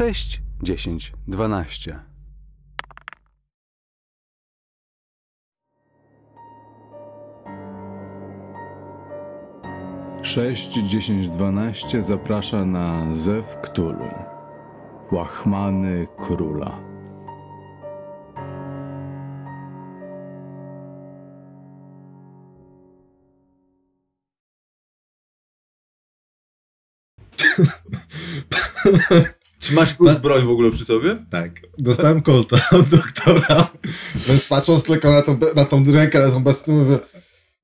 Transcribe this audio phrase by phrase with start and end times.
[0.00, 2.00] 6, 10, 12.
[10.22, 14.14] Sześć, dziesięć, dwanaście zaprasza na Zew Ktulu.
[15.12, 16.80] Łachmany króla.
[29.60, 31.24] Czy masz jakąś broń w ogóle przy sobie?
[31.30, 31.50] Tak.
[31.78, 33.70] Dostałem kolta od doktora,
[34.14, 36.98] więc patrząc tylko na tą, na tą rękę, na tą bestię, mówię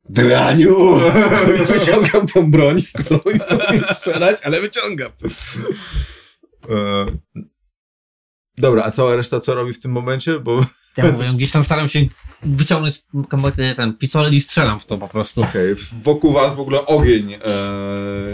[0.08, 1.00] Draniu!
[1.72, 5.12] wyciągam tą broń, którą nie umiem strzelać, ale wyciągam.
[8.58, 10.40] Dobra, a cała reszta co robi w tym momencie?
[10.40, 10.60] Bo
[10.96, 12.00] Ja mówię, gdzieś tam staram się
[12.42, 13.02] wyciągnąć
[13.76, 15.42] ten pistolet i strzelam w to po prostu.
[15.42, 17.38] okej, wokół was w ogóle ogień e,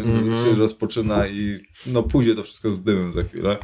[0.05, 0.35] Mhm.
[0.45, 1.57] się rozpoczyna i
[1.87, 3.57] no pójdzie to wszystko z dymem za chwilę.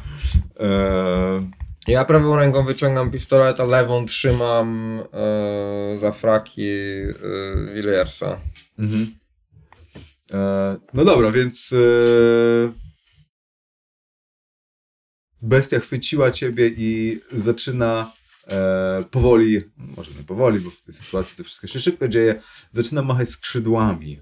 [0.59, 1.49] E,
[1.87, 7.79] Ja prawą ręką wyciągam pistolet, a lewą trzymam e, za fraki e,
[8.79, 9.15] mhm.
[10.33, 12.88] e, no dobra, więc e,
[15.41, 18.11] bestia chwyciła ciebie i zaczyna
[18.47, 23.01] e, powoli, może nie powoli, bo w tej sytuacji to wszystko się szybko dzieje, zaczyna
[23.01, 24.19] machać skrzydłami.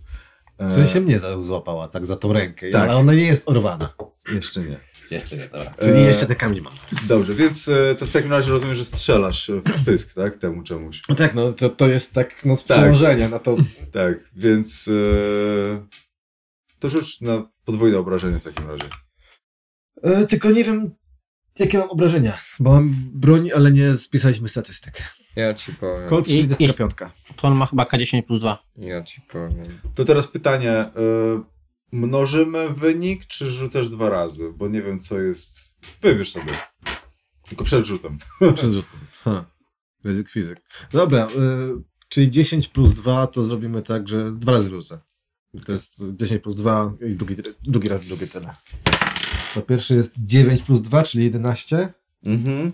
[0.57, 2.81] E, W sensie mnie złapała tak za tą rękę, Tak.
[2.81, 3.93] ale ona nie jest orwana.
[4.33, 4.79] Jeszcze nie.
[5.11, 5.73] Jeszcze nie, dobra.
[5.79, 6.73] Czyli E, jeszcze te kamień mam.
[7.07, 9.51] Dobrze, więc e, to w takim razie rozumiem, że strzelasz
[9.81, 10.35] w pysk, tak?
[10.35, 11.01] Temu czemuś.
[11.09, 12.77] No tak, no to, to jest tak no, z Tak.
[12.77, 13.57] przełożenia na to.
[13.91, 15.85] Tak, więc e,
[16.79, 18.85] to rzuć na podwójne obrażenie w takim razie.
[20.03, 20.91] E, tylko nie wiem,
[21.59, 25.03] jakie mam obrażenia, bo mam broń, ale nie spisaliśmy statystyk.
[25.35, 26.09] Ja ci powiem.
[26.09, 26.91] Colt I- 45.
[27.35, 28.63] To on ma chyba K10 plus 2.
[28.77, 29.79] Ja ci powiem.
[29.95, 30.71] To teraz pytanie.
[30.71, 30.91] E,
[31.91, 34.53] mnożymy wynik, czy rzucasz dwa razy?
[34.55, 35.77] Bo nie wiem, co jest.
[36.01, 36.53] Wybierz sobie.
[37.49, 38.17] Tylko przed rzutem.
[38.55, 38.99] Przed rzutem.
[39.23, 39.45] Ha.
[40.03, 40.61] Ryzyk fizyk.
[40.91, 41.29] Dobra, y,
[42.09, 44.99] czyli 10 plus 2 to zrobimy tak, że dwa razy rzucę.
[45.65, 48.49] To jest 10 plus 2 i drugi, drugi raz drugie tyle.
[49.53, 51.93] To pierwszy jest 9 plus 2, czyli 11
[52.25, 52.71] Mhm.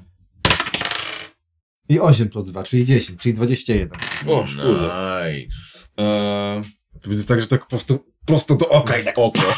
[1.90, 4.00] i 8 plus 2, czyli 10, czyli 21.
[4.28, 4.46] O.
[4.46, 5.88] Nice.
[6.00, 6.62] E,
[7.02, 9.54] To będzie tak, że tak po prostu prosto do oka i tak Oko.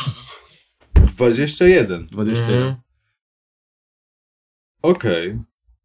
[0.93, 2.05] 21.
[2.05, 2.55] 21.
[2.57, 2.75] Mhm.
[4.81, 5.39] Okej.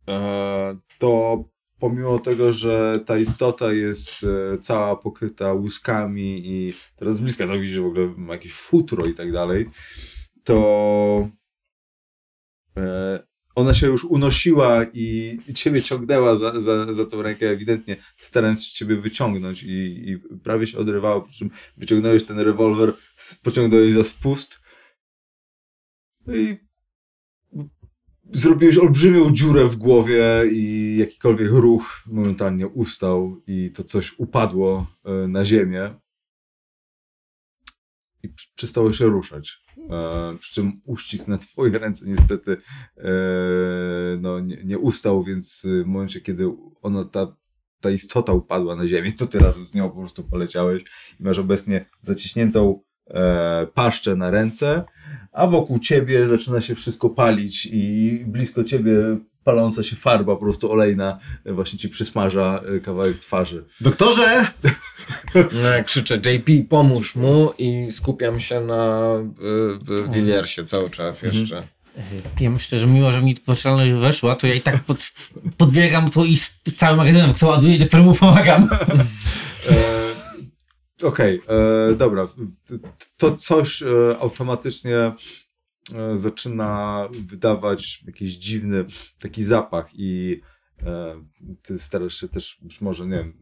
[0.08, 1.44] E, To
[1.78, 7.52] pomimo tego, że ta istota jest e, cała pokryta łuskami i teraz z bliska to
[7.52, 9.66] widzisz, że w ogóle ma jakieś futro i tak dalej,
[10.50, 11.30] to
[12.76, 13.22] e,
[13.54, 18.72] ona się już unosiła i, ciebie ciągnęła za, za, za tą rękę, ewidentnie starając się
[18.72, 22.92] ciebie wyciągnąć i, i prawie się odrywała, po czym wyciągnąłeś ten rewolwer,
[23.42, 24.60] pociągnąłeś za spust
[26.26, 26.56] no i
[28.32, 35.28] zrobiłeś olbrzymią dziurę w głowie i jakikolwiek ruch momentalnie ustał i to coś upadło e,
[35.28, 36.00] na ziemię
[38.22, 39.62] i pr- przestało się ruszać.
[39.90, 42.56] E, przy czym uścisk na twoje ręce niestety
[42.96, 43.10] e,
[44.20, 46.52] no, nie, nie ustał, więc w momencie, kiedy
[46.82, 47.36] ona, ta,
[47.80, 50.82] ta istota upadła na ziemię, to ty razem z nią po prostu poleciałeś
[51.20, 54.84] i masz obecnie zaciśniętą e, paszczę na ręce,
[55.32, 60.72] a wokół ciebie zaczyna się wszystko palić i blisko ciebie paląca się farba po prostu
[60.72, 63.64] olejna e, właśnie ci przysmaża e, kawałek twarzy.
[63.80, 64.46] Doktorze!
[65.34, 69.12] No, krzyczę, JP, pomóż mu i skupiam się na
[70.60, 71.40] y, cały czas Mhm.
[71.40, 71.62] jeszcze.
[72.40, 75.12] Ja myślę, że mimo, że mi poczalność weszła, to ja i tak pod,
[75.56, 78.68] podbiegam tu i z, całym magazynem, kto ładuje, dopiero mu pomagam.
[81.02, 81.40] Okej,
[81.90, 82.28] e, dobra.
[83.16, 83.86] To coś e,
[84.20, 85.12] automatycznie
[86.14, 88.84] zaczyna wydawać jakiś dziwny
[89.20, 90.40] taki zapach i
[90.82, 91.24] e,
[91.62, 93.32] ty starasz się też może, nie wiem,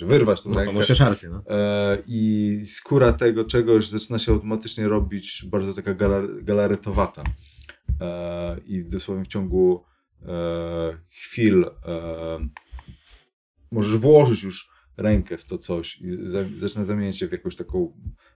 [0.00, 0.82] wyrwać tą No, rękę.
[0.82, 1.42] się szarpie, no.
[1.48, 7.24] E, I skóra tego czegoś zaczyna się automatycznie robić bardzo taka galar- galaretowata.
[8.00, 9.84] E, I dosłownie w ciągu
[10.22, 12.48] e, chwil e,
[13.70, 17.92] możesz włożyć już rękę w to coś i za, zaczyna zamieniać się w jakąś taką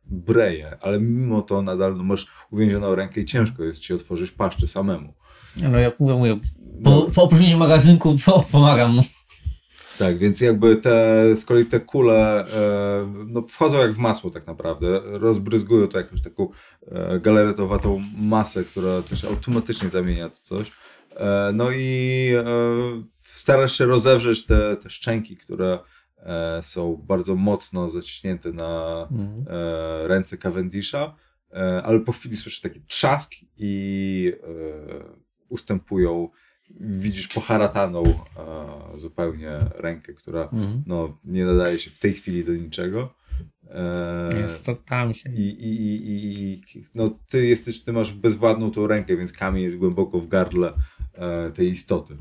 [0.09, 4.67] breję, ale mimo to nadal no, masz uwięzioną rękę i ciężko jest ci otworzyć paszczę
[4.67, 5.15] samemu.
[5.63, 6.39] No ja mówię, mówię
[6.85, 9.03] po, po opróżnieniu magazynku po, pomagam mu.
[9.99, 14.47] Tak, więc jakby te, z kolei te kule e, no, wchodzą jak w masło tak
[14.47, 16.49] naprawdę, rozbryzgują to jakąś taką
[16.87, 20.73] e, galaretowatą masę, która też automatycznie zamienia to coś.
[21.17, 22.33] E, no i
[23.23, 25.79] starasz się rozewrzeć te, te szczęki, które
[26.62, 29.09] są bardzo mocno zaciśnięte na
[29.47, 31.15] e, ręce Cavendisha,
[31.53, 34.49] e, ale po chwili słyszysz taki trzask i e,
[35.49, 36.29] ustępują.
[36.81, 40.82] Widzisz poharataną e, zupełnie rękę, która Mhm.
[40.87, 43.14] no, nie nadaje się w tej chwili do niczego.
[43.71, 45.31] E, Jest to tam się.
[45.31, 49.76] i, i, i, i no, ty jesteś, ty masz bezwładną tą rękę, więc kamień jest
[49.76, 50.73] głęboko w gardle
[51.14, 52.17] e, tej istoty.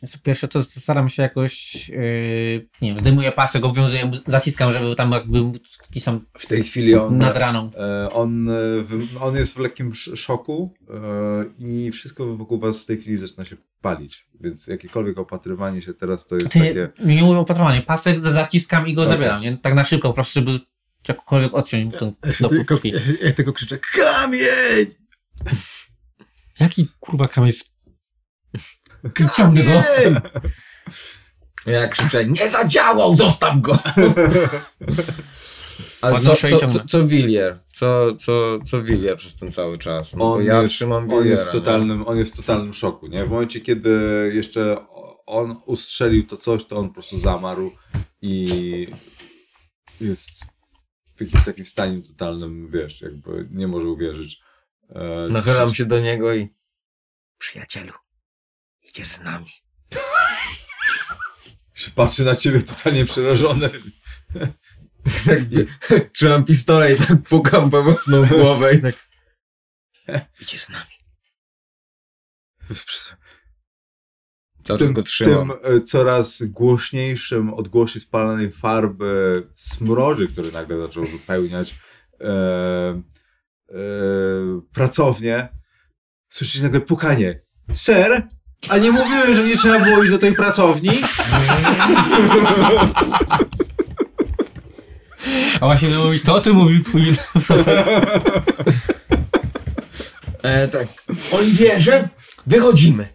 [0.00, 5.12] Znaczy, Pierwsze to staram się jakoś, yy, nie wiem, zdejmuję pasek, obwiązuję, zaciskam, żeby tam
[5.12, 5.38] jakby
[5.82, 7.70] jakiś tam w tej chwili on, nad raną.
[7.78, 8.54] e, on, e,
[9.20, 10.94] on jest w lekkim sz- szoku e,
[11.58, 16.26] i wszystko wokół was w tej chwili zaczyna się palić, więc jakiekolwiek opatrywanie się teraz
[16.26, 16.88] to jest Znaczy, takie...
[17.08, 19.12] nie, nie mówię o opatrowaniu, pasek zaciskam i go Okej.
[19.14, 19.58] zabieram, nie?
[19.58, 20.60] Tak na szybko, po prostu, żeby
[21.08, 22.92] jakkolwiek odciąć ten Ja, tylko, krwi.
[23.22, 24.86] ja tylko krzyczę KAMIEń!
[26.60, 27.52] Jaki kurwa kamień
[29.36, 29.82] Ciągnę go.
[31.66, 33.78] Ja krzyczę, nie zadziałał, zostaw go!
[36.00, 37.58] Ale co, co, co, co Willier?
[37.72, 40.16] Co, co, co Willier przez ten cały czas?
[40.16, 43.26] No On ja jest- trzymam On jest, w totalnym, on jest w totalnym szoku, nie?
[43.26, 43.90] W momencie, kiedy
[44.34, 44.76] jeszcze
[45.26, 47.72] on ustrzelił to coś, to on po prostu zamarł
[48.22, 48.86] i
[50.00, 50.30] jest
[51.16, 54.40] w jakimś takim stanie totalnym, wiesz, jakby nie może uwierzyć.
[54.88, 56.48] E, Nachylam się do niego i...
[57.38, 57.92] Przyjacielu,
[58.90, 59.46] idziesz z nami.
[61.74, 63.70] się patrzy na ciebie totalnie przerażony.
[65.24, 65.38] Tak,
[66.12, 68.94] trzymam pistolet i tak pukam we własną głowę i tak...
[70.40, 70.90] Idziesz z nami.
[74.62, 75.48] Cały tym, go trzymam.
[75.48, 81.74] tym e, coraz głośniejszym odgłosie spalanej farby smrodzi, który nagle zaczął wypełniać
[82.20, 82.30] e,
[83.68, 83.74] e,
[84.72, 85.48] pracownię,
[86.28, 87.42] słyszycie nagle pukanie.
[87.74, 88.28] Ser,
[88.68, 90.90] a nie mówiłem, że nie trzeba było iść do tej pracowni?
[95.60, 97.02] A właśnie miał mówić, to o tym mówił twój
[100.42, 100.88] E, tak.
[101.32, 102.08] Oliwierze,
[102.46, 103.08] wychodzimy.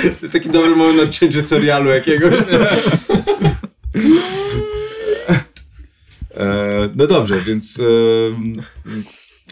[0.00, 2.34] To jest taki dobry moment na cięcie serialu jakiegoś.
[6.36, 7.82] E, no dobrze, więc e,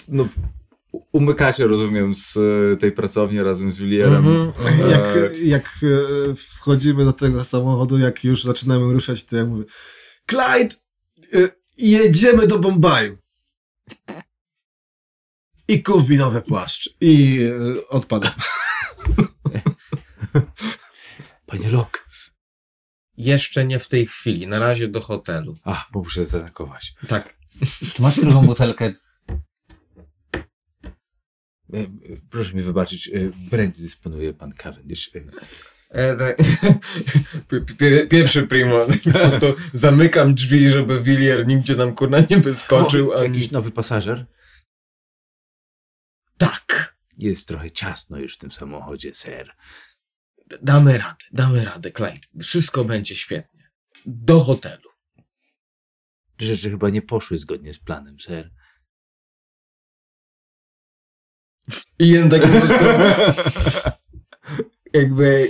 [0.08, 0.28] no,
[1.12, 4.26] umykacie, rozumiem, z e, tej pracowni razem z Willierem.
[4.26, 4.90] Mhm.
[4.90, 9.64] Jak, E, jak e, wchodzimy do tego samochodu, jak już zaczynamy ruszać, to ja mówię
[10.30, 10.76] Clyde,
[11.76, 13.18] jedziemy do Bombaju.
[15.68, 16.90] I kup mi nowy płaszcz.
[17.00, 17.40] I
[17.88, 18.32] odpadam.
[21.46, 22.06] Panie Lok.
[23.16, 25.56] Jeszcze nie w tej chwili, na razie do hotelu.
[25.64, 26.94] A, bo muszę zdenekować.
[27.08, 27.36] Tak.
[27.94, 28.94] Czy masz drugą butelkę?
[31.72, 31.86] E,
[32.30, 33.10] Proszę mi wybaczyć,
[33.50, 35.10] brandy dysponuje pan Cavendish.
[35.90, 36.36] E, tak.
[37.48, 38.86] Pi- pi- Pierwszy primo.
[39.04, 43.12] Po prostu zamykam drzwi, żeby Willier nigdzie nam kurna nie wyskoczył.
[43.12, 44.26] O, jakiś nowy pasażer?
[46.38, 46.96] Tak.
[47.18, 49.52] Jest trochę ciasno już w tym samochodzie, ser.
[50.62, 52.26] Damy radę, damy radę, Clyde.
[52.42, 53.70] Wszystko będzie świetnie.
[54.06, 54.88] Do hotelu.
[56.38, 58.50] Rzeczy chyba nie poszły zgodnie z planem, ser.
[61.98, 62.84] I jeden tak po prostu
[64.92, 65.48] jakby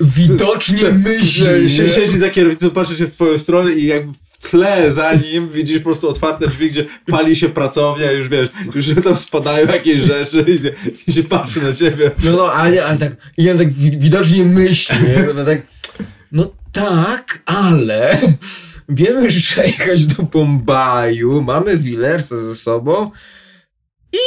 [0.00, 1.68] widocznie myśli.
[1.68, 5.48] że Siedzi za kierownicą, patrzy się w twoją stronę i jak w tle za nim
[5.48, 10.00] widzisz po prostu otwarte drzwi, gdzie pali się pracownia, już wiesz, już tam spadają jakieś
[10.00, 12.10] rzeczy i, i się patrzy na ciebie.
[12.24, 15.34] No, no, ale, nie, ale tak, i on tak wi- widocznie myśli, nie?
[15.34, 15.62] No, tak,
[16.32, 18.20] no tak, ale
[18.88, 23.10] wiemy, że jechać do Bombaju, mamy Willersa ze sobą
[24.14, 24.24] i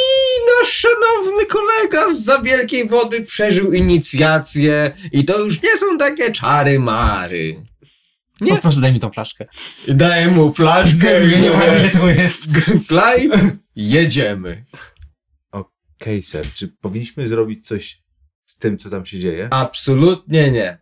[0.58, 6.32] nasz szanowny kolega z za wielkiej wody przeżył inicjację i to już nie są takie
[6.32, 7.62] czary-mary.
[8.40, 8.54] Nie.
[8.54, 9.46] Po prostu daj mi tą flaszkę.
[9.88, 12.42] Daję mu flaszkę Ja i nie wiem, ile tego jest.
[12.88, 14.64] Clyde, jedziemy.
[15.50, 16.46] Okej, ser.
[16.54, 18.02] Czy powinniśmy zrobić coś
[18.44, 19.48] z tym, co tam się dzieje?
[19.50, 20.78] Absolutnie nie.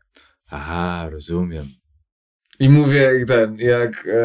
[0.51, 1.69] Aha, rozumiem.
[2.61, 4.19] I mówię jak ten, jak e,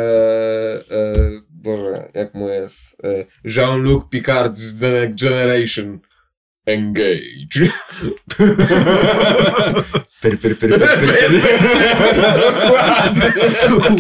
[0.95, 1.15] e,
[1.49, 5.99] Boże, jak mu jest e, Jean-Luc Picard z The Next Generation
[6.65, 7.71] Engage.
[10.21, 11.31] Per, per, per, per, per, per.
[12.35, 13.31] Dokładnie.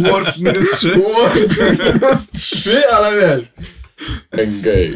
[0.09, 0.89] Warp minus 3.
[0.89, 1.35] Warp
[2.01, 3.47] minus 3, ale wiesz.
[4.31, 4.93] Engage.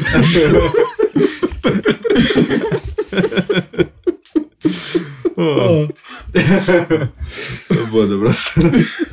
[7.68, 8.30] To było dobra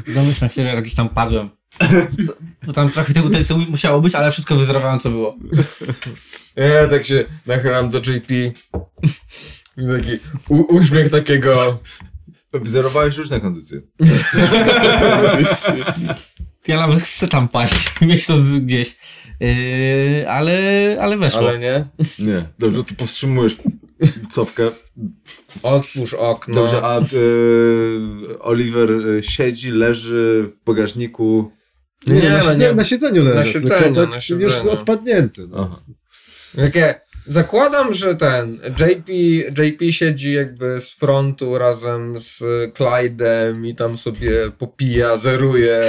[0.07, 1.49] Domyślam się, że jakiś tam padłem.
[2.27, 2.33] To,
[2.65, 5.35] to tam trochę tego utensyłu musiało być, ale wszystko wyzerowałem, co było.
[6.55, 8.31] Ja tak się nachylam do JP.
[9.77, 10.11] I taki
[10.49, 11.79] u, uśmiech takiego.
[12.53, 13.81] Wzorowałeś różne kondycje.
[16.67, 18.97] Ja nawet chcę tam paść, mieć to z- gdzieś.
[19.39, 20.53] Yy, ale,
[21.01, 21.39] ale weszło.
[21.39, 21.85] Ale nie.
[22.19, 23.57] Nie, dobrze, to powstrzymujesz
[24.31, 24.71] cofkę.
[25.63, 26.53] Otwórz okno.
[26.55, 27.03] Dobrze, a e,
[28.39, 31.51] Oliver e, siedzi, leży w bagażniku.
[32.07, 32.75] Nie, Nie, na, no siedzeniu, nie.
[32.75, 33.37] na siedzeniu leży.
[33.37, 34.69] Na siedzeniu, tak na Już siedzeniu.
[34.71, 35.47] odpadnięty.
[35.47, 35.69] No.
[35.71, 35.79] Aha.
[36.57, 39.11] Jakie, zakładam, że ten JP,
[39.63, 42.39] JP siedzi jakby z frontu razem z
[42.73, 45.81] Clyde'em i tam sobie popija, zeruje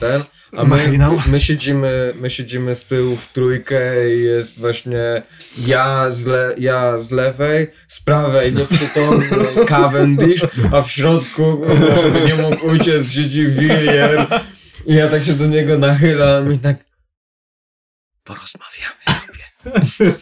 [0.00, 0.22] ten,
[0.56, 5.22] a my, my, siedzimy, my siedzimy z tyłu w trójkę i jest właśnie
[5.58, 9.26] ja z, le, ja z lewej, z prawej nieprzytomny
[9.68, 11.62] Cavendish, a w środku,
[12.02, 14.26] żeby nie mógł uciec, siedzi Willier
[14.86, 16.76] i ja tak się do niego nachylam i tak
[18.24, 20.14] porozmawiamy sobie.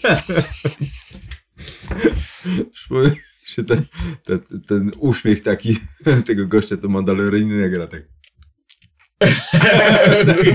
[2.72, 3.84] Przypomniał mi się ten,
[4.24, 5.76] ten, ten uśmiech taki
[6.26, 7.86] tego gościa, co Mandalorianina gra.
[7.86, 8.19] Tak.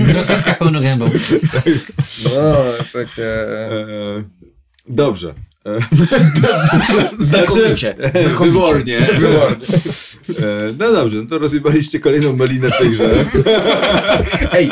[0.00, 1.10] Groteska pełną gębą.
[2.24, 2.56] No,
[2.92, 3.24] takie...
[3.24, 4.24] E,
[4.88, 5.34] dobrze.
[5.66, 5.78] E,
[7.18, 7.94] Znakomicie.
[7.94, 7.94] Znakomicie.
[8.40, 9.00] wybornie.
[9.18, 9.66] Wybornie.
[10.38, 13.24] E, no dobrze, no to rozjebaliście kolejną melinę w tej grze.
[14.52, 14.70] Ej,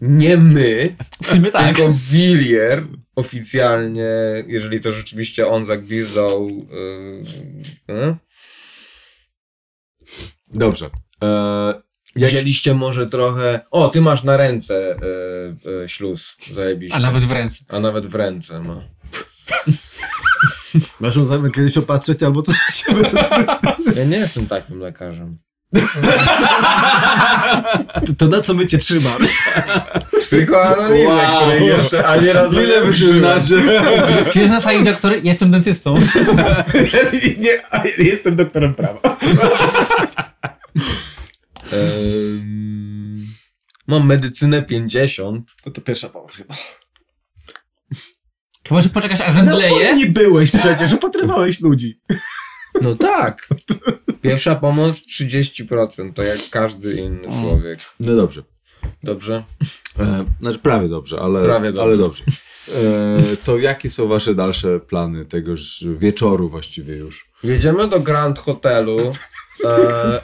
[0.00, 1.76] nie my, W sumie tak.
[1.76, 2.82] tylko Willier
[3.16, 4.10] oficjalnie,
[4.46, 6.48] jeżeli to rzeczywiście on zagwizdał.
[6.48, 7.22] Yy,
[7.88, 8.16] yy,
[10.48, 10.90] Dobrze.
[11.24, 11.85] E,
[12.16, 13.60] Wzięliście może trochę.
[13.70, 14.96] O, ty masz na ręce
[15.64, 16.96] yy, yy, śluz, zajebiście.
[16.96, 17.64] A nawet w ręce.
[17.68, 18.82] A nawet w ręce, no.
[21.00, 22.84] Masz zamiar kiedyś opatrzeć albo coś.
[23.96, 25.36] Ja nie jestem takim lekarzem.
[28.06, 29.26] To, to na co my cię trzymamy?
[30.20, 31.36] Psychoanalizę, Wow.
[31.36, 33.62] której jeszcze ani razu ile nie znaczy?
[34.32, 35.12] Czy jest na sali doktor?
[35.22, 35.94] Jestem dentystą.
[37.38, 37.62] nie,
[37.98, 39.00] jestem doktorem prawa.
[43.86, 45.50] Mam medycynę 50.
[45.66, 46.54] No to pierwsza pomoc chyba.
[48.68, 49.94] Chyba, że poczekasz aż zemdleje.
[49.94, 52.00] nie byłeś przecież, opatrywałeś ludzi.
[52.82, 53.48] No tak.
[54.22, 57.40] Pierwsza pomoc 30%, to jak każdy inny Mm.
[57.42, 57.78] człowiek.
[58.00, 58.42] No dobrze.
[59.02, 59.44] Dobrze?
[59.98, 61.82] E, znaczy prawie dobrze, ale Prawie dobrze.
[61.82, 62.24] Ale dobrze.
[62.68, 67.28] E, to jakie są wasze dalsze plany tegoż wieczoru właściwie już?
[67.44, 69.12] Jedziemy do Grand Hotelu.
[69.64, 70.20] E...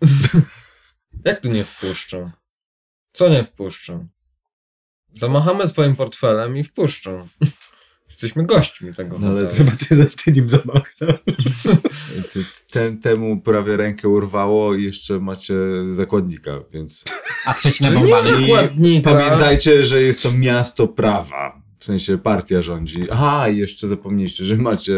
[1.24, 2.30] jak tu nie wpuszczą?
[3.12, 4.06] Co nie wpuszczą?
[5.12, 7.26] Zamachamy twoim portfelem i wpuszczą.
[8.08, 9.64] Jesteśmy gośćmi tego No ale hotelu.
[9.64, 11.10] Chyba ty, za- ty nim zamachnął.
[12.32, 15.54] Ty, ten, temu prawie rękę urwało i jeszcze macie
[15.92, 17.04] zakładnika, więc
[17.46, 18.22] A trzeci nie nabąbany.
[18.40, 19.10] zakładnika.
[19.10, 21.62] pamiętajcie, że jest to miasto prawa.
[21.78, 23.06] W sensie partia rządzi.
[23.10, 24.94] Aha, i jeszcze zapomnieliście, że macie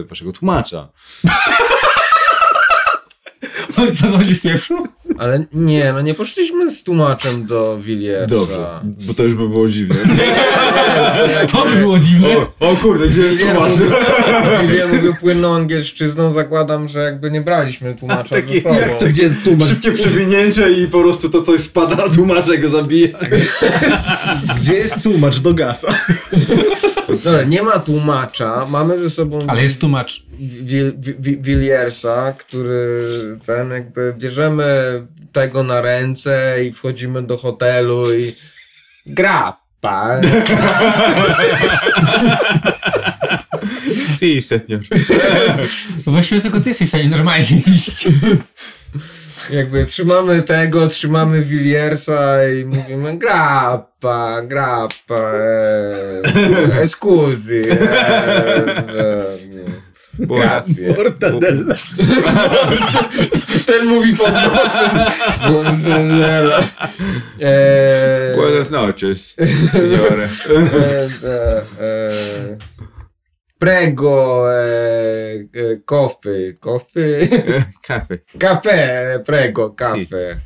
[0.00, 0.92] e, waszego tłumacza.
[3.92, 4.78] Co to nie spieprzył?
[5.18, 8.26] Ale nie, no nie poszliśmy z tłumaczem do Williersa.
[8.26, 9.96] Dobrze, bo to już by było dziwne.
[11.52, 12.28] To by było dziwne.
[12.60, 13.72] O, o kurde, gdzie jest tłumacz?
[13.72, 13.88] mówił,
[14.62, 18.76] Willier mówił płynną angielszczyzną, zakładam, że jakby nie braliśmy tłumacza ze sobą.
[19.08, 19.68] gdzie jest tłumacz?
[19.68, 23.18] Szybkie przewinięcie i po prostu to coś spada na tłumacza i go zabija.
[24.60, 25.94] Gdzie jest tłumacz do gasa?
[27.24, 30.22] Dobra, nie ma tłumacza, mamy ze sobą Ale jest tłumacz.
[30.62, 33.06] Wil, Wi- Williersa, który
[33.46, 34.66] ten jakby bierzemy
[35.32, 38.34] tego na ręce i wchodzimy do hotelu i
[39.06, 40.20] grappa.
[44.18, 44.80] Si, senior.
[46.06, 48.08] Właściwie tylko ty jesteś w stanie normalnie iść.
[49.50, 57.80] Jakby trzymamy tego, trzymamy Williersa i mówimy grappa, grappa, e, e, scusi, e,
[58.68, 59.24] e,
[60.18, 60.94] grazie.
[60.96, 61.74] Mortadella.
[63.66, 64.90] Ten mówi pod nosem.
[65.52, 66.60] Mortadella.
[67.40, 69.36] E, Buenas noches,
[69.72, 70.28] signore.
[73.60, 77.28] E, e, e, prego, e, e, coffee, coffee,
[77.86, 78.18] Kafe.
[78.38, 80.36] caffè, prego, caffè.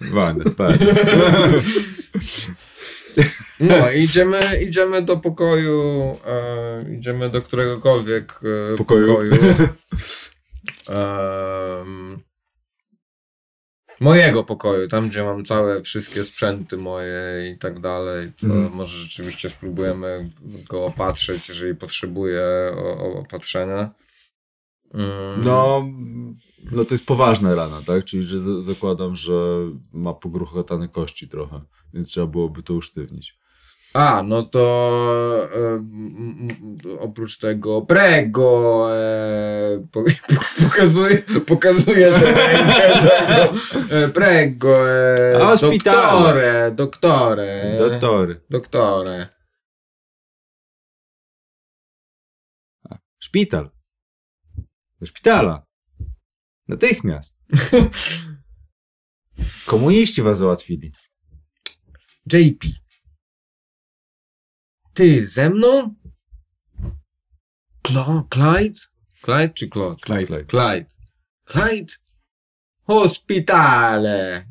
[0.00, 0.44] Bardzo.
[3.60, 8.32] No, idziemy, idziemy do pokoju, e, idziemy do któregokolwiek
[8.72, 9.06] e, Pokoju.
[9.06, 9.32] pokoju.
[10.90, 12.18] Em,
[14.02, 18.32] mojego pokoju, tam gdzie mam całe wszystkie sprzęty moje i tak dalej.
[18.44, 18.72] Mhm.
[18.72, 20.30] może rzeczywiście spróbujemy
[20.70, 22.42] go opatrzyć, jeżeli potrzebuje
[23.14, 23.94] opatrzenia.
[24.94, 25.88] Mm, No,
[26.72, 28.04] no to jest poważna rana, tak?
[28.04, 29.32] Czyli że zakładam, że
[29.92, 31.60] ma pogruchotane kości trochę,
[31.94, 33.41] więc trzeba byłoby to usztywnić.
[33.94, 40.04] A, no to e, oprócz tego prego e, po,
[40.64, 43.54] pokazuje, pokazuje tę rękę tego
[43.96, 48.40] e, prego e, doktore, doktore, Doktory.
[48.50, 49.28] doktore.
[53.22, 53.70] Szpital.
[55.00, 55.66] Do szpitala.
[56.68, 57.36] Natychmiast.
[59.66, 60.92] Komuniści was załatwili.
[62.26, 62.81] JP.
[64.94, 65.94] Ty ze mną?
[67.82, 68.78] Clo, Clyde?
[69.22, 70.00] Clyde czy Claude?
[70.00, 70.44] Clyde.
[70.44, 70.86] Clyde.
[71.44, 71.92] Clyde?
[72.86, 74.44] Hospitale.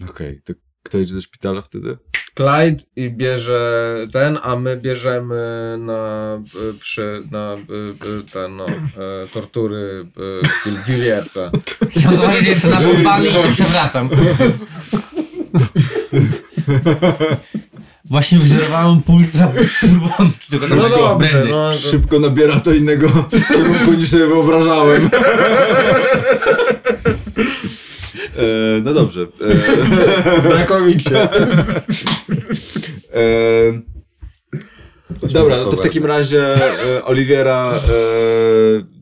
[0.10, 1.98] Okej, to kto idzie do szpitala wtedy?
[2.34, 6.38] Clyde i bierze ten, a my bierzemy na,
[6.70, 10.06] y, przy, na y, y, ten, no, e, tortury
[10.66, 11.50] y, Williersa.
[11.90, 14.08] Chciałem zobaczyć, że jestem napąpany i się przewracam.
[18.12, 19.26] Właśnie wyzerowałem puls
[19.82, 21.74] bourbonu, czy tylko No takiego dobrze, no.
[21.74, 23.08] Szybko nabiera to innego
[23.48, 25.10] kierunku niż sobie wyobrażałem.
[28.36, 29.26] E, no dobrze.
[30.36, 31.22] E, Znakomicie.
[33.12, 33.80] e,
[35.32, 36.54] dobra, no to w takim razie
[36.96, 37.80] e, Oliwiera e,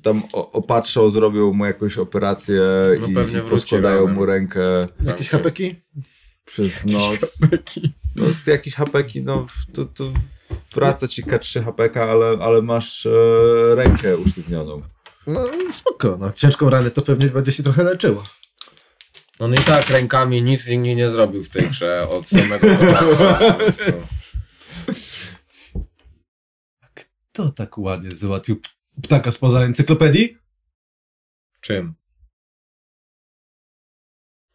[0.03, 2.61] tam opatrzą, zrobią mu jakąś operację
[3.01, 4.61] No i, i poskładają mu rękę
[5.05, 5.75] Jakieś hapeki?
[6.45, 7.39] Przez nos.
[8.17, 10.13] No, to jakieś hapeki, no to, to
[10.75, 13.11] wraca ci K3 hapeka, ale, ale masz e,
[13.75, 14.83] rękę usztywnioną.
[15.27, 18.23] No spoko, no ciężką ranę to pewnie będzie się trochę leczyło.
[19.41, 24.07] No i tak rękami nic nikt nie zrobił w tej grze od samego początku.
[26.95, 28.61] Kto tak ładnie załatwił
[29.03, 30.37] ptaka spoza encyklopedii?
[31.61, 31.95] Czym?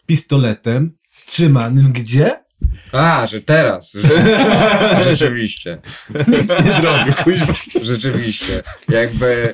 [0.05, 2.45] Pistoletem trzymanym gdzie?
[2.91, 3.93] A, że teraz.
[3.93, 5.01] Rzeczywiście.
[5.09, 5.81] Rzeczywiście.
[6.27, 7.53] Nic nie zrobił, kuźwa.
[7.83, 8.63] Rzeczywiście.
[8.89, 9.53] Jakby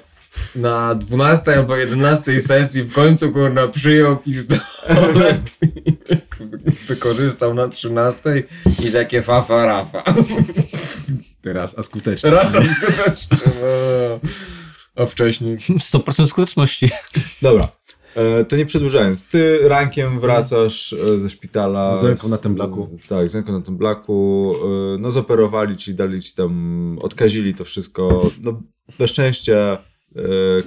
[0.56, 5.98] na 12 albo 11 sesji w końcu kurna przyjął pistolet i
[6.88, 8.22] wykorzystał na 13
[8.84, 10.04] i takie fafa rafa.
[11.42, 12.30] Teraz, a skutecznie.
[12.30, 13.38] Raz a skutecznie.
[13.46, 14.30] No.
[15.04, 15.58] A wcześniej.
[15.58, 16.90] 100% skuteczności.
[17.42, 17.68] Dobra.
[18.16, 21.96] E, to nie przedłużając, ty rankiem wracasz e, ze szpitala.
[21.96, 23.00] Z ręką na tym blaku.
[23.10, 24.54] Tak, z ręką na tym blaku.
[24.64, 28.32] E, no zoperowali ci, dali ci tam, odkazili to wszystko.
[28.42, 28.62] No
[29.00, 29.78] na szczęście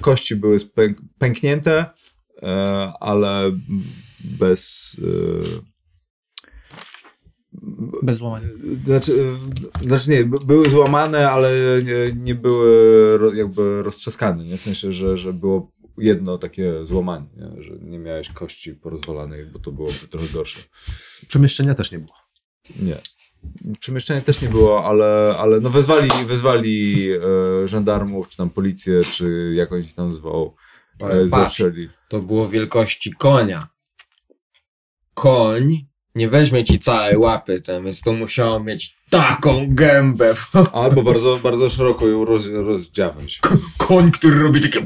[0.01, 1.85] kości były spęk, pęknięte,
[2.99, 3.51] ale
[4.19, 4.95] bez...
[8.03, 8.47] Bez złamania.
[8.85, 9.27] Znaczy,
[9.81, 11.51] znaczy nie, by- były złamane, ale
[11.83, 14.57] nie, nie były jakby roztrzaskane, nie?
[14.57, 17.63] w sensie, że, że było jedno takie złamanie, nie?
[17.63, 20.59] że nie miałeś kości porozwalanej, bo to byłoby trochę gorsze.
[21.27, 22.17] Przemieszczenia też nie było.
[22.79, 22.95] Nie.
[23.79, 29.53] Przemieszczenia też nie było, ale, ale no wezwali, wezwali e, żandarmów, czy tam policję, czy
[29.55, 30.55] jak oni się tam zwał,
[31.01, 31.89] Ale e, zaczęli.
[32.09, 33.67] to było wielkości konia.
[35.13, 40.33] Koń nie weźmie ci całej łapy tam, więc to musiało mieć taką gębę.
[40.73, 43.39] Albo bardzo, bardzo szeroko ją roz, rozdziałać.
[43.77, 44.85] Koń, który robi takie...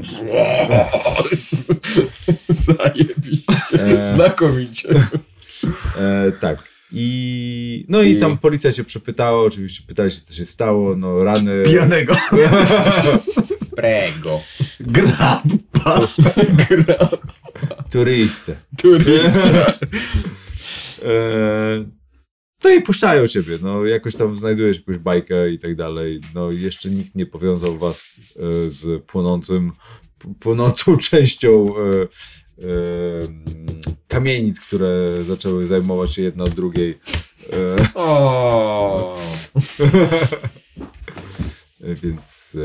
[2.48, 3.52] Zajebiście.
[3.98, 4.04] E.
[4.04, 4.88] Znakomicie.
[5.98, 6.70] E, tak.
[6.92, 11.24] I, no i I- tam policja cię przepytała, oczywiście pytali się, co się stało, no
[11.24, 11.62] rany...
[11.62, 12.14] Pijanego.
[13.76, 14.40] Prego.
[14.80, 15.42] Grab.
[16.68, 17.08] Gra
[17.90, 18.56] Turystę.
[18.82, 19.72] turysta.
[21.02, 21.84] E,
[22.64, 26.20] no i puszczają ciebie, no jakoś tam znajdujesz jakąś bajkę i tak dalej.
[26.34, 29.72] No jeszcze nikt nie powiązał was e, z płonącym,
[30.40, 32.06] płonącą częścią e,
[34.08, 36.98] kamienic, które zaczęły zajmować się jedna od drugiej.
[37.94, 39.18] O.
[42.02, 42.56] więc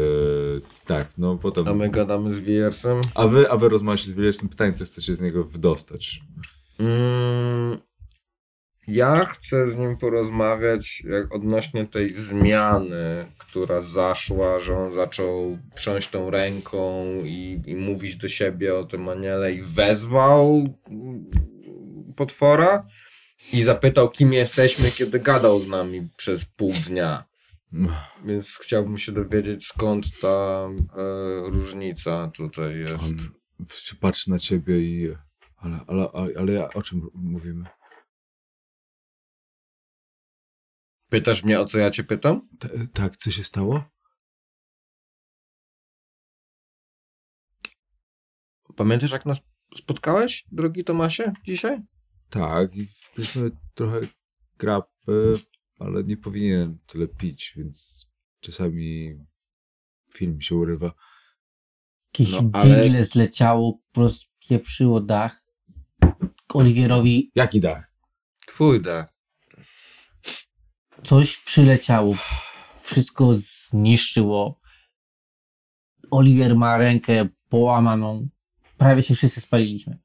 [0.86, 1.68] tak, no potem...
[1.68, 3.02] A my gadamy z Wiersem.
[3.14, 6.22] A wy, a wy rozmawiacie z Wielecznym pytaniem, co chcecie z niego wydostać.
[6.80, 7.78] Mm,
[8.88, 16.30] ja chcę z nim porozmawiać odnośnie tej zmiany, która zaszła, że on zaczął trząść tą
[16.30, 20.68] ręką i, i mówić do siebie o tym aniele i wezwał
[22.16, 22.88] potwora
[23.54, 27.24] i zapytał, kim jesteśmy, kiedy gadał z nami przez pół dnia.
[28.26, 32.94] Więc chciałbym się dowiedzieć, skąd ta e, różnica tutaj jest.
[32.94, 35.16] On patrzy na ciebie i...
[35.58, 37.66] Ale, ale, ale, ale o czym mówimy?
[41.10, 42.50] Pytasz mnie, o co ja cię pytam?
[42.60, 43.84] T- tak, co się stało?
[48.76, 49.42] Pamiętasz, jak nas
[49.78, 51.82] spotkałeś, drogi Tomasie, dzisiaj?
[52.30, 54.00] Tak, i byliśmy trochę
[54.58, 55.34] grapy.
[55.80, 58.08] ale nie powinienem tyle pić, więc
[58.40, 59.16] czasami
[60.18, 60.94] film się urywa.
[62.14, 65.46] Jakieś No, ale- bigle zleciało, rozpieprzyło dach.
[66.54, 67.92] Oliwierowi Jaki dach?
[68.48, 69.15] Twój dach.
[71.04, 72.16] Coś przyleciało.
[72.84, 74.60] Wszystko zniszczyło.
[76.12, 78.30] Oliwier ma rękę połamaną.
[78.78, 79.98] Prawie się wszyscy spaliliśmy.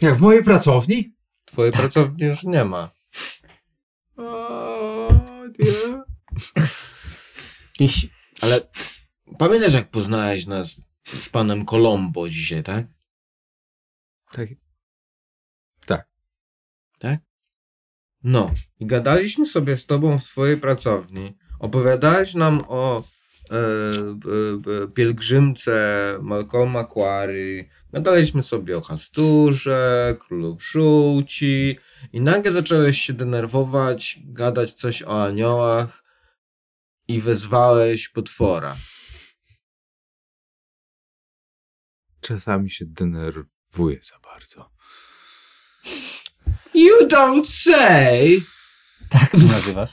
[0.00, 1.14] Jak w mojej pracowni?
[1.44, 2.90] Twojej pracowni już nie ma.
[4.16, 5.08] O,
[7.80, 7.86] nie.
[8.40, 8.60] Ale
[9.38, 12.86] pamiętasz, jak poznałeś nas z panem Colombo dzisiaj, tak?
[14.32, 14.48] Tak.
[14.48, 14.65] Tak?
[18.28, 21.38] No, i gadaliśmy sobie z tobą w twojej pracowni.
[21.58, 23.04] Opowiadałeś nam o
[23.50, 27.68] e, e, pielgrzymce Malcolma Quarry.
[27.92, 31.78] Gadaliśmy sobie o Hasturze, Królu Żółci.
[32.12, 36.04] I nagle zacząłeś się denerwować, gadać coś o aniołach
[37.08, 38.76] i wezwałeś potwora.
[42.20, 44.70] Czasami się denerwuję za bardzo.
[46.76, 48.40] You don't say!
[49.08, 49.90] tak to nazywasz.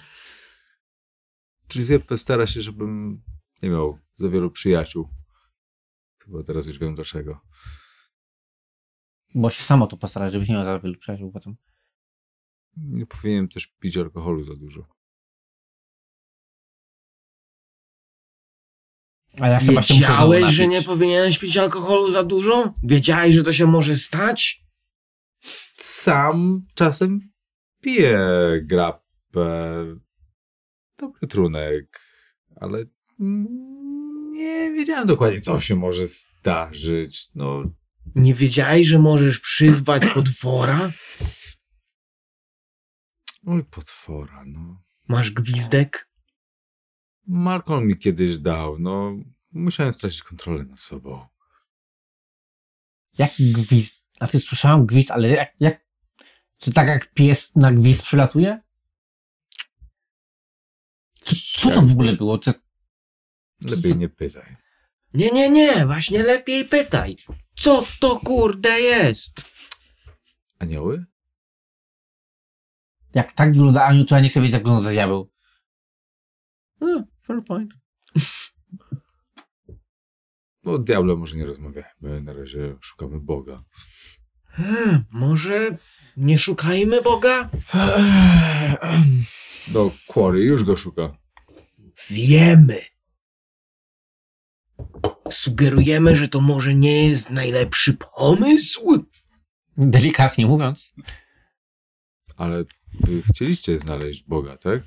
[1.70, 3.22] Giuseppe stara się, żebym
[3.62, 5.10] nie miał za wielu przyjaciół.
[6.20, 7.40] Chyba teraz już wiem dlaczego.
[9.36, 11.56] Bo się samo to postarać, żebyś nie miał za wielu przyjaciół potem.
[12.78, 14.86] Nie powinienem też pić alkoholu za dużo.
[19.42, 22.74] A ja Wiedziałeś, że nie powinieneś pić alkoholu za dużo?
[22.84, 24.63] Wiedziałeś, że to się może stać?
[25.78, 27.32] Sam czasem
[27.82, 28.20] piję
[28.64, 29.04] grapę.
[30.98, 32.00] Dobry trunek,
[32.56, 32.86] ale
[34.32, 37.30] nie wiedziałem dokładnie, co się może zdarzyć.
[37.36, 37.64] No,
[38.16, 40.92] Nie wiedziałeś, że możesz przyzwać potwora?
[43.46, 44.82] oj, potwora, no.
[45.08, 46.10] Masz gwizdek?
[47.28, 49.16] Malcolm mi kiedyś dał, no.
[49.52, 51.28] Musiałem stracić kontrolę nad sobą.
[53.18, 54.03] Jaki gwizd?
[54.24, 55.86] A ty słyszałem gwizd, ale jak, jak...
[56.58, 58.62] Czy tak jak pies na gwizd przylatuje?
[61.14, 62.38] Co, co to w ogóle było?
[62.38, 62.52] Co,
[63.62, 64.56] Lepiej nie pytaj.
[65.14, 67.18] Nie, nie, nie, właśnie lepiej pytaj.
[67.56, 69.46] Co to kurde jest?
[70.60, 71.06] Anioły?
[73.14, 75.32] jak tak wygląda Aniu, to ja nie chcę wiedzieć, jak wygląda diabeł.
[76.80, 77.74] Hmm, fair point.
[80.64, 82.22] No, o diable może nie rozmawiajmy.
[82.22, 83.56] Na razie szukamy Boga.
[84.54, 85.78] Hmm, może
[86.18, 87.50] nie szukajmy Boga?
[89.74, 91.18] No, Quarry już go szuka.
[92.10, 92.82] Wiemy.
[95.30, 99.06] Sugerujemy, że to może nie jest najlepszy pomysł?
[99.78, 100.94] Delikatnie mówiąc.
[102.38, 102.64] Ale
[103.08, 104.82] wy chcieliście znaleźć Boga, tak?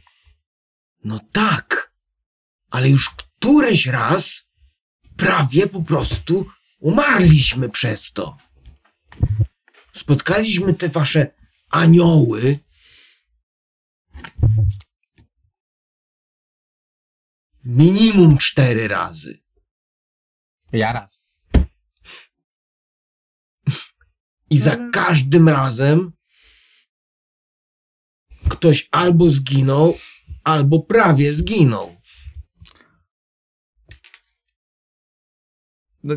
[1.05, 1.93] No tak,
[2.71, 4.49] ale już któryś raz
[5.17, 6.47] prawie po prostu
[6.79, 8.37] umarliśmy przez to.
[9.97, 11.35] Spotkaliśmy te wasze
[11.71, 12.59] anioły.
[17.65, 19.43] Minimum cztery razy.
[20.73, 21.25] Ja raz.
[24.51, 26.13] I za każdym razem
[28.49, 29.99] ktoś albo zginął,
[30.45, 31.97] albo prawie zginął.
[36.03, 36.15] No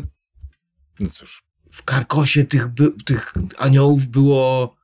[1.12, 1.49] cóż,
[1.80, 2.66] w karkosie tych,
[3.04, 4.76] tych aniołów było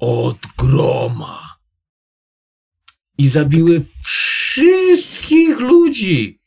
[0.00, 1.58] od groma.
[3.18, 6.40] I zabiły wszystkich ludzi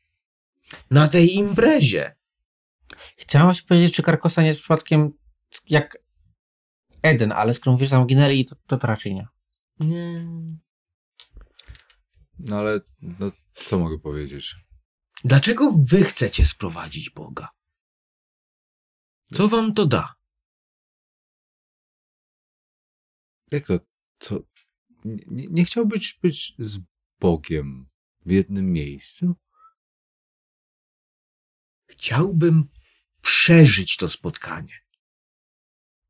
[0.91, 2.15] na tej imprezie.
[3.17, 5.11] Chciałem właśnie powiedzieć, czy Karkosa nie jest przypadkiem
[5.69, 5.97] jak
[7.01, 9.27] Eden, ale skoro mówisz, że tam ginęli, to, to, to raczej nie.
[9.79, 10.27] Nie.
[12.39, 14.55] no ale no, co mogę powiedzieć?
[15.23, 17.47] Dlaczego wy chcecie sprowadzić Boga?
[19.33, 20.15] Co wam to da?
[23.51, 23.79] Jak to?
[24.19, 24.39] Co?
[25.05, 26.79] Nie, nie, chciałbyś być z
[27.19, 27.89] Bogiem
[28.25, 29.35] w jednym miejscu?
[31.87, 32.69] Chciałbym
[33.21, 34.73] przeżyć to spotkanie.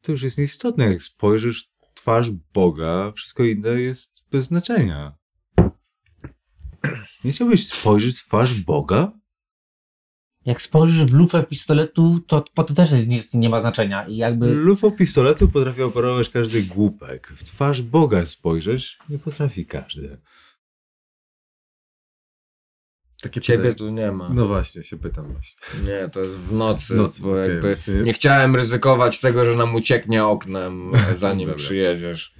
[0.02, 0.86] To już jest nieistotne.
[0.86, 5.18] Jak spojrzysz twarz Boga, wszystko inne jest bez znaczenia.
[7.24, 9.20] Nie chciałbyś spojrzeć w twarz Boga?
[10.46, 14.08] Jak spojrzysz w lufę pistoletu, to potem też nic nie ma znaczenia.
[14.08, 17.28] I jakby Lufą pistoletu potrafi operować każdy głupek.
[17.28, 20.18] W twarz Boga spojrzeć nie potrafi każdy.
[23.22, 23.76] Takie Ciebie pytanie.
[23.76, 24.30] tu nie ma.
[24.30, 25.62] No właśnie, się pytam właśnie.
[25.86, 27.94] Nie, to jest w nocy, Nocy, bo okej, jakby właśnie.
[27.94, 32.36] nie chciałem ryzykować tego, że nam ucieknie oknem, zanim przyjedziesz.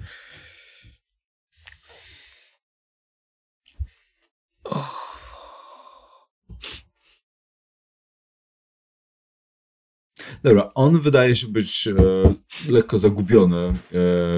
[10.42, 11.92] Dobra, on wydaje się być e,
[12.72, 13.72] lekko zagubiony e,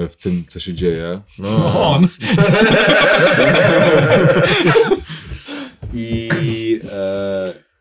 [0.07, 1.21] w tym, co się dzieje.
[1.39, 2.07] No on.
[5.93, 6.29] I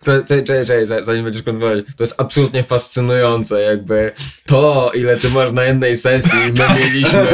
[0.05, 1.85] Czekaj, czekaj, czekaj, czekaj, za- zanim będziesz kontynuować.
[1.97, 4.13] To jest absolutnie fascynujące, jakby
[4.47, 7.27] to, ile ty masz na jednej sesji, my mieliśmy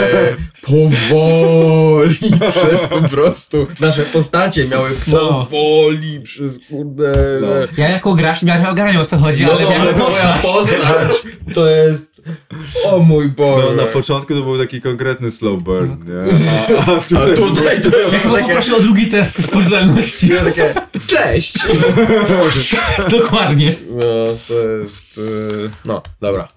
[0.66, 2.16] powoli
[2.56, 5.46] przez po prostu, nasze postacie miały No.
[5.50, 7.38] powoli przez kurde...
[7.40, 7.46] No.
[7.76, 11.22] Ja jako gracz w miarę ogarniam o co chodzi, No ale miałem to moja postać.
[11.54, 12.14] to jest...
[12.84, 13.66] O mój Boże.
[13.76, 16.48] no, na początku to był taki konkretny slow burn, nie?
[16.78, 18.46] A, a A tutaj, tutaj to Ja jest chyba takie...
[18.48, 20.28] poproszę o drugi test społeczności.
[20.28, 20.74] Ja takie,
[21.06, 21.54] cześć!
[23.20, 23.76] Dokładnie.
[23.90, 24.00] No,
[24.48, 25.18] to jest...
[25.18, 26.48] y, No, dobra.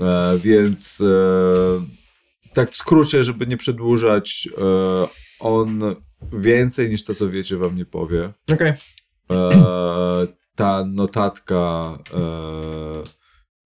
[0.00, 1.54] E, więc e,
[2.54, 4.62] tak w skrócie, żeby nie przedłużać, e,
[5.40, 5.80] on
[6.32, 8.32] więcej niż to, co wiecie, wam nie powie.
[8.52, 8.72] Okej.
[9.30, 13.02] E, ta notatka, e,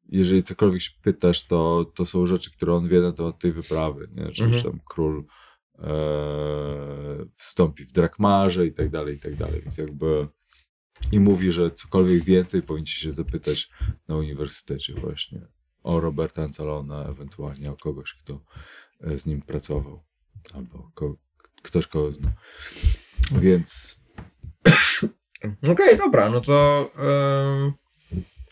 [0.09, 4.09] jeżeli cokolwiek się pytasz, to, to są rzeczy, które on wie na temat tej wyprawy,
[4.17, 4.33] nie?
[4.33, 4.53] Że Mhm.
[4.53, 5.25] już tam król
[5.79, 9.61] e, wstąpi w Drakmarze i tak dalej, i tak dalej.
[9.61, 10.29] Więc jakby
[11.13, 13.69] i mówi, że cokolwiek więcej powinniście się zapytać
[14.09, 15.41] na uniwersytecie właśnie
[15.83, 18.41] o Roberta Ancalona, ewentualnie o kogoś, kto
[19.01, 20.03] e, z nim pracował,
[20.55, 21.17] albo ko-
[21.63, 22.33] ktoś, kogo zna.
[23.33, 24.01] Więc
[25.73, 26.91] Okej, dobra, no to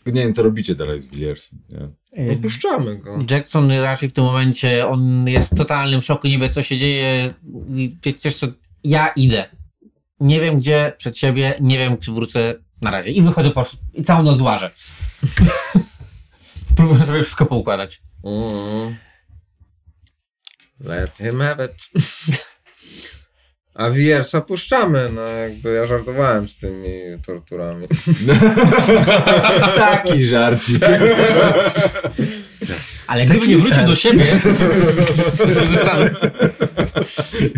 [0.05, 2.31] nie wiem, co robicie dalej z Williersem, nie?
[2.33, 3.19] opuszczamy go.
[3.31, 7.33] Jackson raczej w tym momencie, on jest w totalnym szoku, nie wie co się dzieje.
[7.75, 8.47] I Przecież co,
[8.83, 9.45] ja idę.
[10.19, 13.11] Nie wiem gdzie, przed siebie, nie wiem czy wrócę na razie.
[13.11, 14.71] I wychodzę po prostu, i całą noc łażę.
[16.75, 18.01] Próbuję sobie wszystko poukładać.
[18.23, 18.95] Mm.
[20.79, 21.89] Let him have it.
[23.75, 26.89] A Wiersa puszczamy, no jakby ja żartowałem z tymi
[27.25, 27.87] torturami.
[29.77, 30.83] Taki żarcik.
[33.07, 34.25] Ale gdyby nie wrócił do siebie,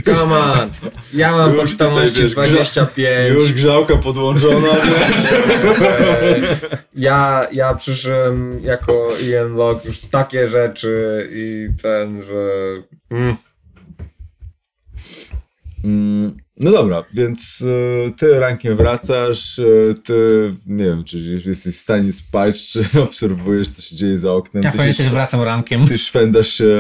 [0.06, 0.70] Come on,
[1.14, 3.34] ja mam Już poczytalności tutaj, wiesz, 25.
[3.34, 4.74] Już grzałka podłączona,
[6.22, 6.48] wiesz?
[6.96, 12.50] Ja, ja przyszedłem jako Ian Locke już takie rzeczy i ten, że...
[13.12, 13.36] Mm.
[15.84, 17.64] Mm, No dobra, więc
[18.08, 19.64] e, ty rankiem wracasz, e,
[20.04, 20.14] ty
[20.66, 24.64] nie wiem, czy jesteś w stanie spać, czy obserwujesz, co się dzieje za oknem.
[24.64, 25.88] ja się, też wracam rankiem.
[25.88, 26.76] ty szwędasz się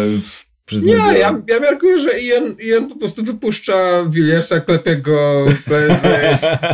[0.65, 1.17] przez Nie, media.
[1.19, 5.45] ja, ja miarkuję, że Ian, Ian po prostu wypuszcza Williersa, klepie go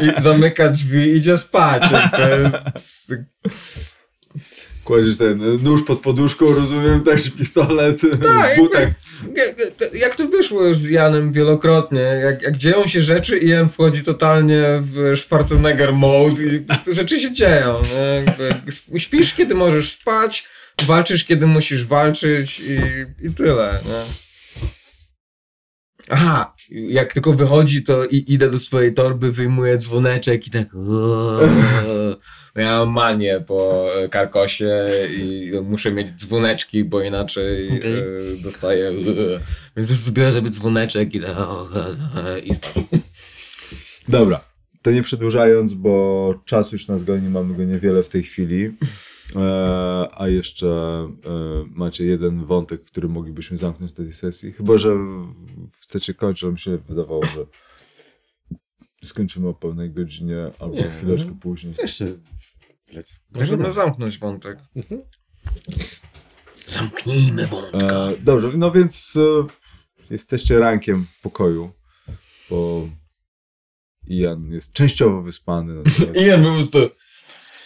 [0.02, 1.84] i zamyka drzwi i idzie spać.
[4.84, 8.90] Kładziesz ten nóż pod poduszką, rozumiem, także pistolet Tak, w butach.
[9.36, 9.56] jak,
[9.94, 14.64] jak to wyszło już z Janem wielokrotnie, jak, jak dzieją się rzeczy, Ian wchodzi totalnie
[14.82, 17.82] w Schwarzenegger mode i rzeczy się dzieją.
[17.82, 19.00] Nie?
[19.00, 20.48] Śpisz, kiedy możesz spać,
[20.86, 22.80] walczysz, kiedy musisz walczyć i,
[23.28, 23.80] i tyle.
[23.86, 24.04] Nie?
[26.10, 30.68] Aha, jak tylko wychodzi, to i, idę do swojej torby, wyjmuję dzwoneczek i tak.
[32.56, 34.86] Ja mam manię po e, karkosie
[35.18, 38.00] i muszę mieć dzwoneczki, bo inaczej Okej.
[38.00, 38.04] e,
[38.44, 38.88] dostaję.
[38.90, 38.94] e,
[39.78, 41.38] Więc po prostu biorę sobie dzwoneczek i, tak,
[42.44, 42.84] i spać.
[44.08, 44.42] Dobra,
[44.82, 48.72] to nie przedłużając, bo czas już nas goni, mamy go niewiele w tej chwili.
[49.36, 51.10] E, a jeszcze e,
[51.70, 54.52] macie jeden wątek, który moglibyśmy zamknąć w tej sesji.
[54.52, 55.36] Chyba, że w-
[55.82, 57.46] chcecie kończyć, ale mi się wydawało, że
[59.04, 61.38] skończymy o pełnej godzinie albo Nie, chwileczkę no.
[61.42, 61.74] później.
[61.82, 62.06] Jeszcze.
[63.36, 64.60] Możemy zamknąć wątek.
[66.66, 67.84] Zamknijmy wątek.
[67.84, 69.46] E, dobrze, no więc e,
[70.10, 71.72] jesteście rankiem w pokoju,
[72.50, 72.88] bo
[74.08, 75.74] Ian jest częściowo wyspany.
[75.74, 76.80] Natomiast, Ian po prostu.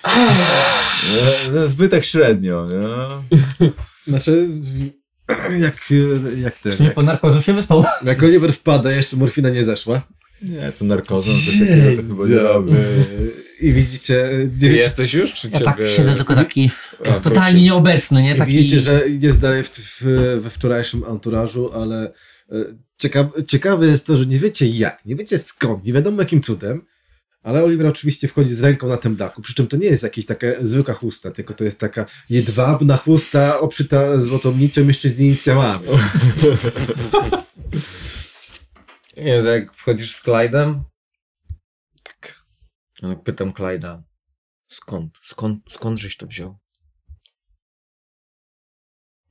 [0.08, 3.68] E, no, tak średnio, nie?
[4.08, 4.50] Znaczy,
[5.60, 5.94] jak,
[6.38, 6.72] jak W ten.
[6.74, 7.84] sumie Jak, po narkozą się wyspał.
[8.04, 10.02] jak Oliver wpada, jeszcze morfina nie zeszła.
[10.42, 12.74] Nie, to narkozą, coś takiego to chyba nie robi.
[13.62, 14.30] I widzicie,
[14.62, 16.72] nie jesteś już, czy Ja tak siedzę tylko taki
[17.06, 18.36] A, totalnie nieobecny, nie?
[18.36, 18.52] Taki...
[18.52, 20.04] widzicie, że jest dalej w, w,
[20.42, 22.14] we wczorajszym anturażu, ale
[22.52, 22.56] e,
[22.98, 26.82] ciekaw, ciekawe jest to, że nie wiecie jak, nie wiecie skąd, nie wiadomo jakim cudem,
[27.48, 30.48] ale Oliver oczywiście wchodzi z ręką na temblaku, przy czym to nie jest jakaś taka
[30.62, 35.88] zwykła chusta, tylko to jest taka jedwabna chusta obszyta złotą nicią jeszcze z inicjałami.
[39.18, 40.84] Nie, tak jak wchodzisz z Clyde'em?
[42.04, 42.44] Tak.
[43.02, 44.02] Ja tak pytam Clyde'a.
[44.66, 45.18] Skąd?
[45.22, 45.60] Skąd?
[45.70, 46.58] Skąd żeś to wziął?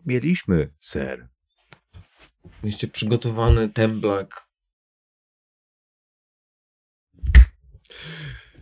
[0.06, 1.28] Mieliśmy, ser.
[2.62, 4.45] Mieliście przygotowany temblak.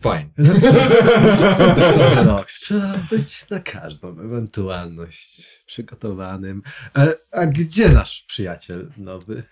[0.04, 0.30] Fajnie.
[1.58, 6.62] Doktorze Rok, trzeba być na każdą ewentualność przygotowanym.
[6.98, 9.42] E, a gdzie nasz przyjaciel nowy?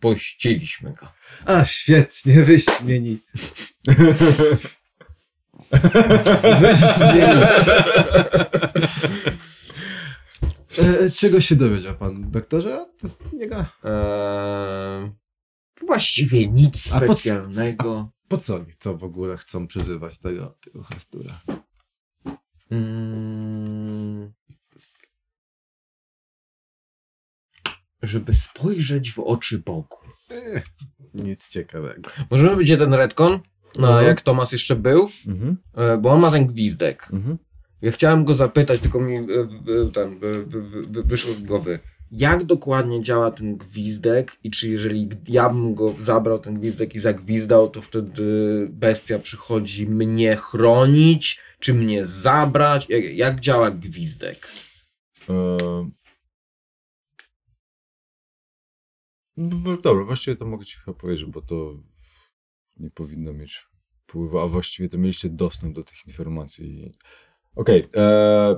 [0.00, 1.12] Pościeliśmy go.
[1.44, 3.18] A, świetnie, wyśmieni.
[6.60, 7.84] Wyśmienicie.
[10.78, 12.86] E, czego się dowiedział pan, doktorze?
[12.98, 13.66] To jest niego.
[13.84, 15.12] Eee,
[15.86, 18.14] właściwie nic A specjalnego.
[18.34, 21.40] Po co oni chcą w ogóle chcą przyzywać tego, tego Hastura?
[22.70, 24.32] Mm.
[28.02, 29.96] Żeby spojrzeć w oczy Bogu.
[30.30, 30.62] E,
[31.14, 32.10] nic ciekawego.
[32.30, 33.40] Możemy być jeden retcon,
[33.78, 34.06] no Mhm.
[34.06, 37.08] jak Tomas jeszcze był, Mhm, e, bo on ma ten gwizdek.
[37.12, 37.38] mhm.
[37.82, 39.22] Ja chciałem go zapytać, tylko mi e,
[39.62, 41.78] wy- wyszło z głowy.
[42.16, 46.98] Jak dokładnie działa ten gwizdek i czy jeżeli ja bym go zabrał, ten gwizdek i
[46.98, 48.22] zagwizdał, to wtedy
[48.70, 52.88] bestia przychodzi mnie chronić, czy mnie zabrać?
[52.88, 54.48] Jak, jak działa gwizdek?
[55.28, 55.90] Eee,
[59.36, 61.82] no, Dobra, właściwie to mogę ci chyba powiedzieć, bo to
[62.76, 63.66] nie powinno mieć
[64.06, 66.92] wpływu, a właściwie to mieliście dostęp do tych informacji.
[67.54, 67.88] Okej.
[67.94, 68.56] eee,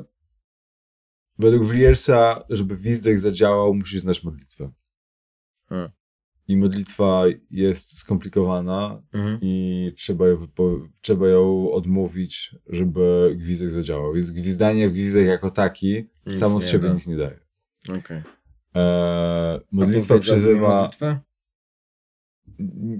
[1.38, 4.70] według Williersa, żeby Wizdek zadziałał, musisz znać modlitwę.
[5.68, 5.90] Hmm.
[6.48, 9.38] I modlitwa jest skomplikowana Mhm.
[9.42, 10.46] i trzeba ją,
[11.00, 14.12] trzeba ją odmówić, żeby gwizdek zadziałał.
[14.12, 16.94] Więc gwizdanie gwizdek jako taki Nic samo z siebie da.
[16.94, 17.40] nic nie daje.
[17.88, 18.24] Eee,
[18.74, 21.20] A modlitwa przyzywa, modlitwę?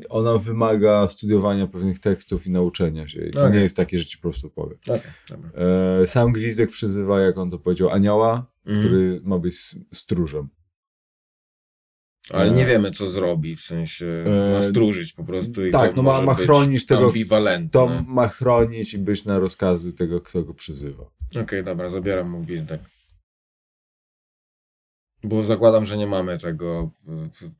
[0.09, 3.20] Ona wymaga studiowania pewnych tekstów i nauczenia się.
[3.32, 3.52] To Okej.
[3.56, 4.76] nie jest takie, że ci po prostu powie.
[4.88, 5.50] Okej, dobra.
[5.56, 8.87] Eee, sam gwizdek przyzywa, jak on to powiedział, anioła, Mhm.
[8.87, 9.54] który ma być
[9.94, 10.48] stróżem.
[12.30, 15.90] Ale E, nie wiemy, co zrobi, w sensie ma E, stróżyć po prostu i tak,
[15.90, 17.12] to no ma- ma chronić tego-.
[17.72, 21.04] To ma chronić i być na rozkazy tego, kto go przyzywa.
[21.42, 22.80] Okej, dobra, zabieram mu gwizdek.
[25.24, 26.90] Bo zakładam, że nie mamy tego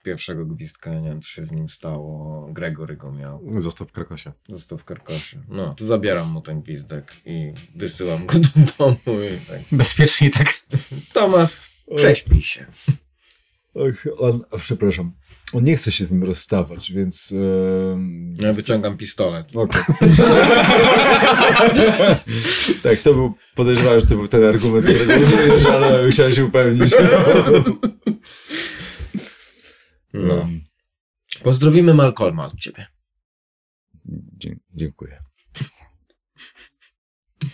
[0.05, 2.47] pierwszego gwizdka, nie wiem, co się z nim stało.
[2.53, 4.33] Gregory go miał, Został w Krakosie.
[4.49, 5.43] został w karkosie.
[5.49, 9.61] No, to zabieram mu ten gwizdek i wysyłam go do domu i tak.
[9.73, 10.55] Bezpiecznie tak.
[11.13, 11.61] Tomas,
[11.97, 12.67] prześpij się.
[13.77, 15.13] Och, on, przepraszam,
[15.53, 17.33] on nie chce się z nim rozstawać, więc...
[17.93, 19.57] em, Ja wyciągam pistolet.
[19.57, 19.83] Okej.
[22.83, 26.95] tak, to był, podejrzewałem, że to był ten argument, którego użyjesz, ale chciałem się upewnić.
[30.15, 30.49] No.
[31.43, 32.87] Pozdrowimy Malcolma od ciebie.
[34.37, 35.19] dzie- dziękuję.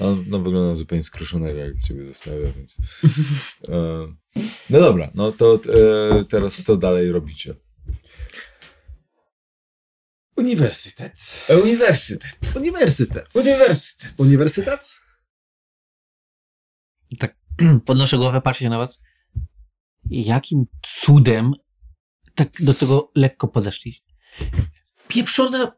[0.02, 2.76] On no, wygląda zupełnie skruszonego, jak ciebie zostawia, więc...
[3.68, 4.16] em,
[4.70, 7.54] no dobra, no to e, teraz co dalej robicie?
[10.36, 11.44] Uniwersytet.
[11.48, 12.38] E, Uniwersytet.
[12.56, 13.28] Uniwersytet.
[13.34, 14.14] Uniwersytet.
[14.18, 15.02] Uniwersytet?
[17.86, 19.00] Podnoszę głowę, patrzę na was.
[20.10, 21.52] Jakim cudem
[22.34, 23.92] tak do tego lekko podeszli?
[25.08, 25.72] Pieprzona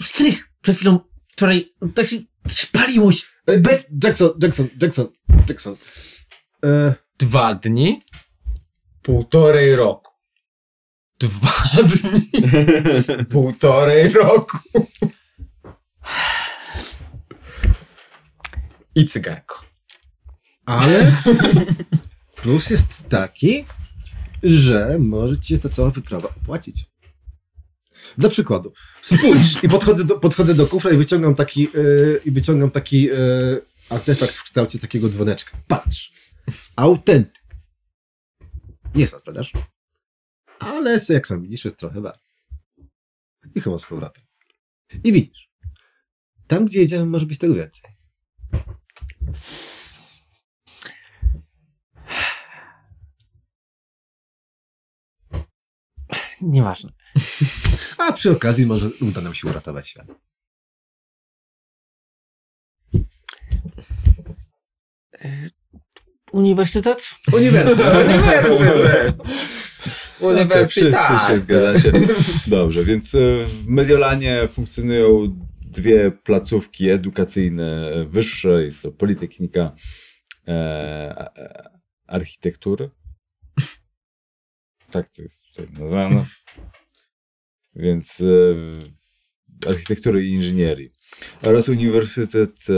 [0.00, 1.00] strych przed chwilą,
[1.32, 2.16] wczoraj tak się
[2.48, 3.12] spaliło
[3.46, 5.08] Jackson, Jackson, Jackson,
[5.48, 5.76] Jackson.
[6.64, 8.02] E, Dwa dni,
[9.02, 10.12] półtorej roku.
[11.20, 12.30] Dwa dni,
[13.30, 14.58] półtorej roku.
[18.94, 19.64] I cygarko.
[20.66, 21.12] ale
[22.36, 23.64] plus jest taki,
[24.42, 26.91] że może ci się ta cała wyprawa opłacić.
[28.18, 31.70] Dla przykładu, spójrz i podchodzę do, podchodzę do kufra i wyciągam taki, e,
[32.24, 33.16] i wyciągam taki e,
[33.88, 35.58] artefakt w kształcie takiego dzwoneczka.
[35.68, 36.12] Patrz,
[36.76, 37.42] autentyk.
[38.94, 39.52] Nie zapradasz,
[40.58, 42.20] ale jak sam widzisz, jest trochę wart.
[43.54, 44.24] I chyba z powrotem.
[45.04, 45.48] I widzisz,
[46.46, 47.90] tam gdzie jedziemy może być tego więcej.
[56.42, 56.92] Nieważne.
[58.08, 60.06] A przy okazji może uda nam się uratować świat.
[66.32, 67.10] Uniwersytet?
[67.32, 69.16] Uniwersytet.
[70.20, 70.94] Uniwersytet.
[70.94, 71.92] Wszyscy się zgadzacie.
[72.46, 78.64] Dobrze, więc e, w Mediolanie funkcjonują dwie placówki edukacyjne wyższe.
[78.64, 79.74] Jest to Politechnika
[80.48, 80.52] e,
[81.36, 81.70] e,
[82.06, 82.90] Architektury.
[84.90, 86.24] Tak to jest tutaj nazwane.
[87.76, 90.92] Więc e, Architektury i Inżynierii.
[91.46, 92.74] Oraz Uniwersytet e,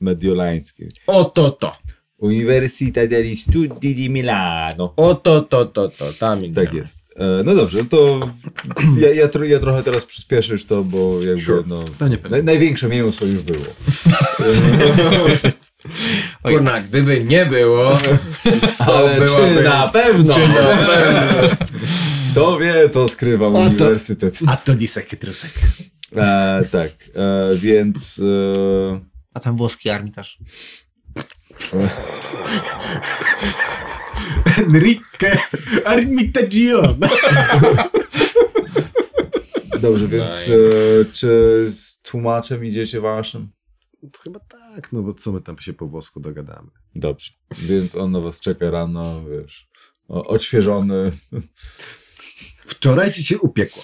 [0.00, 0.84] Mediolański.
[1.06, 1.72] Oto to.
[2.18, 4.92] Università degli Studi di Milano.
[4.96, 6.66] O to, to, to, to, tam idziemy.
[6.66, 6.98] Tak jest.
[7.16, 8.20] E, no dobrze, to
[9.02, 11.62] ja, ja, tro, ja trochę teraz przyspieszę już to, bo jakby Sure.
[11.66, 11.84] no,
[12.30, 13.64] naj, największe mięso już było.
[16.42, 17.98] Kurna, gdyby nie było,
[18.86, 19.54] to Ale byłaby...
[19.56, 20.34] czy na pewno?
[20.34, 21.56] Czy na pewno?
[22.36, 24.38] Kto wie, co skrywa to- uniwersytet.
[24.46, 25.52] A to disek i trusek.
[26.16, 28.20] E, tak, e, więc
[28.54, 29.00] e,
[29.34, 30.38] A tam włoski armitarz.
[34.58, 35.38] Enrique
[35.84, 36.98] Armitagion.
[39.80, 40.52] dobrze, więc e,
[41.12, 43.48] czy z tłumaczem idziecie waszym?
[44.24, 46.70] Chyba tak, no bo co my tam się po włosku dogadamy.
[46.94, 49.68] Dobrze, więc on na was czeka rano, wiesz,
[50.08, 51.12] o, odświeżony.
[52.66, 53.82] Wczoraj ci się upiekło.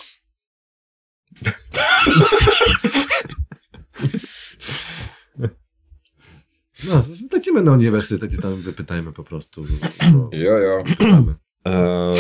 [6.89, 7.03] No,
[7.33, 9.66] lecimy na uniwersytet i tam wypytajmy po prostu.
[10.12, 10.85] bo- Jo, jo.
[10.87, 11.35] Pytamy.
[11.66, 12.14] E,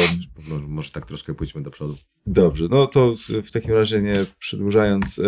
[0.48, 1.96] Może, może tak troszkę pójdźmy do przodu.
[2.26, 5.20] Dobrze, no to w takim razie nie przedłużając.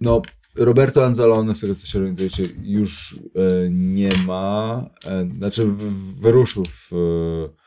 [0.00, 0.22] no,
[0.54, 4.84] Roberto Anzalone, z tego co się orientujecie, już e, nie ma.
[5.06, 7.57] E, znaczy, w- wyruszył w e,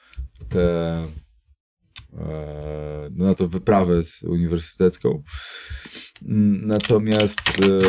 [0.52, 1.08] tę.
[2.18, 5.24] E, no na to wyprawę z uniwersytecką.
[6.62, 7.80] Natomiast e,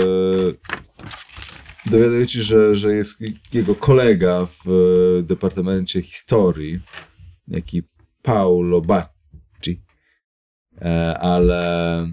[1.90, 3.20] dowiadujecie, się, że, że jest
[3.54, 6.80] jego kolega w Departamencie Historii,
[7.48, 7.82] jaki
[8.22, 9.82] Paolo Bacci,
[10.80, 12.08] e, ale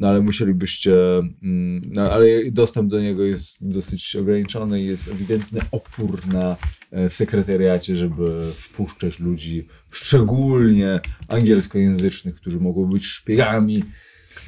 [0.00, 5.60] no ale musielibyście, mm, no ale dostęp do niego jest dosyć ograniczony i jest ewidentny
[5.70, 6.56] opór na
[6.90, 13.84] e, w sekretariacie, żeby wpuszczać ludzi, szczególnie angielskojęzycznych, którzy mogą być szpiegami.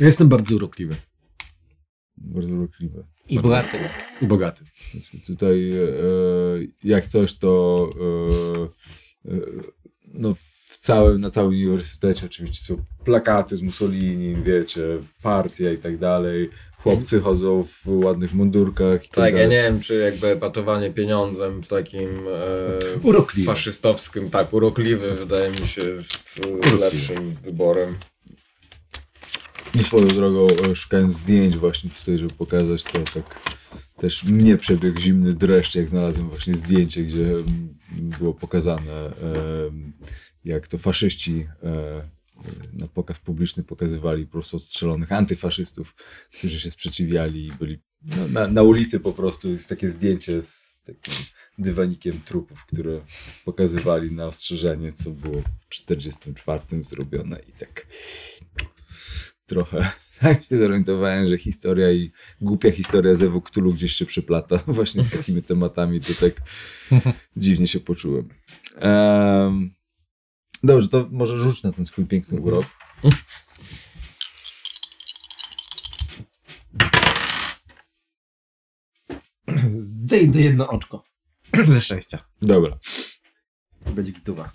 [0.00, 0.96] Jestem bardzo urokliwy
[2.16, 3.04] Bardzo urokliwe.
[3.28, 3.78] I bogaty.
[4.22, 4.64] i bogaty.
[5.26, 5.82] Tutaj e,
[6.84, 7.90] jak coś, to
[9.26, 9.40] e, e,
[10.14, 14.82] no w całym, na całym uniwersytecie oczywiście są plakaty z Mussolini, wiecie,
[15.22, 16.50] partia i tak dalej.
[16.78, 21.62] Chłopcy chodzą w ładnych mundurkach i tak, Tak, ja nie wiem, czy jakby epatowanie pieniądzem
[21.62, 22.08] w takim
[23.38, 26.40] e, faszystowskim, tak, urokliwy wydaje mi się jest
[26.72, 27.96] e, lepszym wyborem.
[29.74, 33.40] I swoją drogą e, szukając zdjęć właśnie tutaj, żeby pokazać to, tak
[34.00, 37.76] też mnie przebiegł zimny dreszcz, jak znalazłem właśnie zdjęcie, gdzie mm,
[38.18, 39.12] było pokazane,
[40.44, 42.02] jak to faszyści e,
[42.72, 45.94] na pokaz publiczny pokazywali po prostu odstrzelonych antyfaszystów,
[46.38, 49.48] którzy się sprzeciwiali i byli no, na, na ulicy po prostu.
[49.48, 51.14] Jest takie zdjęcie z takim
[51.58, 53.00] dywanikiem trupów, które
[53.44, 57.86] pokazywali na ostrzeżenie, co było w 44 zrobione i tak
[59.46, 59.90] trochę
[60.20, 65.10] tak się zorientowałem, że historia i głupia historia z Cthulhu gdzieś się przyplata właśnie z
[65.10, 66.42] takimi tematami, to tak
[67.36, 68.28] dziwnie się poczułem.
[68.80, 69.70] Em,
[70.62, 72.66] dobrze, to może rzuć na ten swój piękny urok.
[79.74, 81.04] Zejdę jedno oczko.
[81.64, 82.24] Ze szczęścia.
[82.42, 82.78] Dobra.
[83.94, 84.52] Będzie gituwa.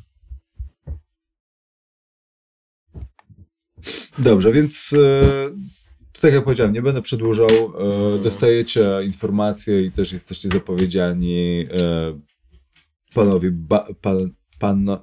[4.20, 5.50] Dobrze, więc e,
[6.22, 7.48] tak jak powiedziałem, nie będę przedłużał.
[7.50, 12.20] E, dostajecie informacje i też jesteście zapowiedziani e,
[13.14, 14.30] panowi, ba, pan,
[14.60, 14.98] pan,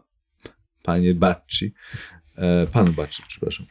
[0.83, 1.75] panie Bacci,
[2.37, 3.67] e, panu Bacci, przepraszam.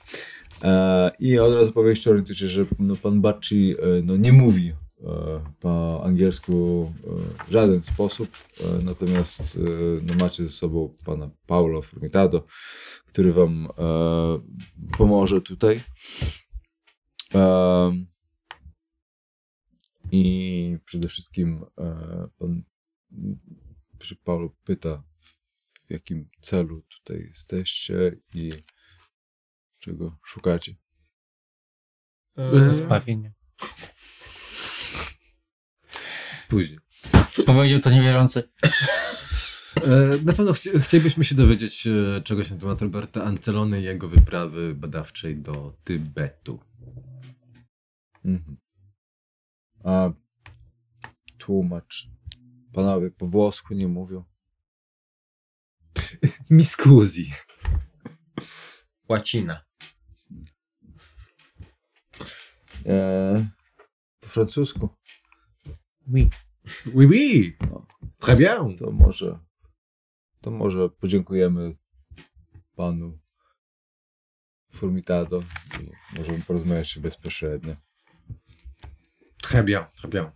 [1.19, 4.73] I od razu powieści że no, pan Bacci no, nie mówi
[5.59, 6.93] po angielsku
[7.43, 8.29] e, w żaden sposób,
[8.59, 9.61] e, natomiast e,
[10.03, 12.45] no, macie ze sobą pana Paulo Formitado,
[13.05, 15.81] który wam e, pomoże tutaj.
[20.11, 22.63] I przede wszystkim e, pan
[23.97, 25.03] przy Paulo pyta,
[25.87, 28.51] w jakim celu tutaj jesteście i
[29.79, 30.75] czego szukacie.
[32.37, 33.33] E, Zbawienie.
[36.51, 36.79] Później.
[37.45, 38.49] Powiedział to niewierzący.
[39.83, 44.09] E, Na pewno chci chcielibyśmy się dowiedzieć e, czegoś na temat Roberta Ancelony i jego
[44.09, 46.59] wyprawy badawczej do Tybetu.
[48.25, 48.57] Mhm.
[49.83, 50.09] A
[51.37, 52.07] tłumacz,
[52.73, 54.23] panowie po włosku nie mówią.
[56.49, 57.33] Miskuzi.
[59.09, 59.65] Łacina.
[62.85, 63.49] E,
[64.19, 64.89] po francusku.
[66.13, 66.29] Oui.
[66.93, 67.55] Oui, oui.
[67.61, 67.85] No.
[68.19, 68.77] Très bien.
[68.77, 69.39] To może,
[70.41, 71.75] to może podziękujemy
[72.75, 73.17] panu
[74.71, 75.39] Formitado
[75.81, 77.75] i możemy porozmawiać się bezpośrednio.
[79.43, 80.31] Très bien, très bien.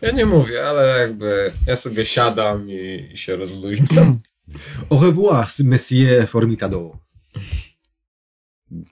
[0.00, 4.20] Ja nie mówię, ale jakby ja sobie siadam i, i się rozluźniam.
[4.90, 6.98] Au revoir, monsieur Formitado.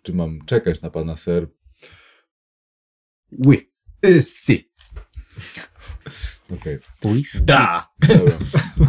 [0.03, 1.49] Czy mam czekać na pana, ser?
[3.33, 3.70] Oui.
[4.03, 4.70] Euh, si.
[6.51, 6.78] Okej.
[7.42, 7.88] Da!
[8.09, 8.38] dobra.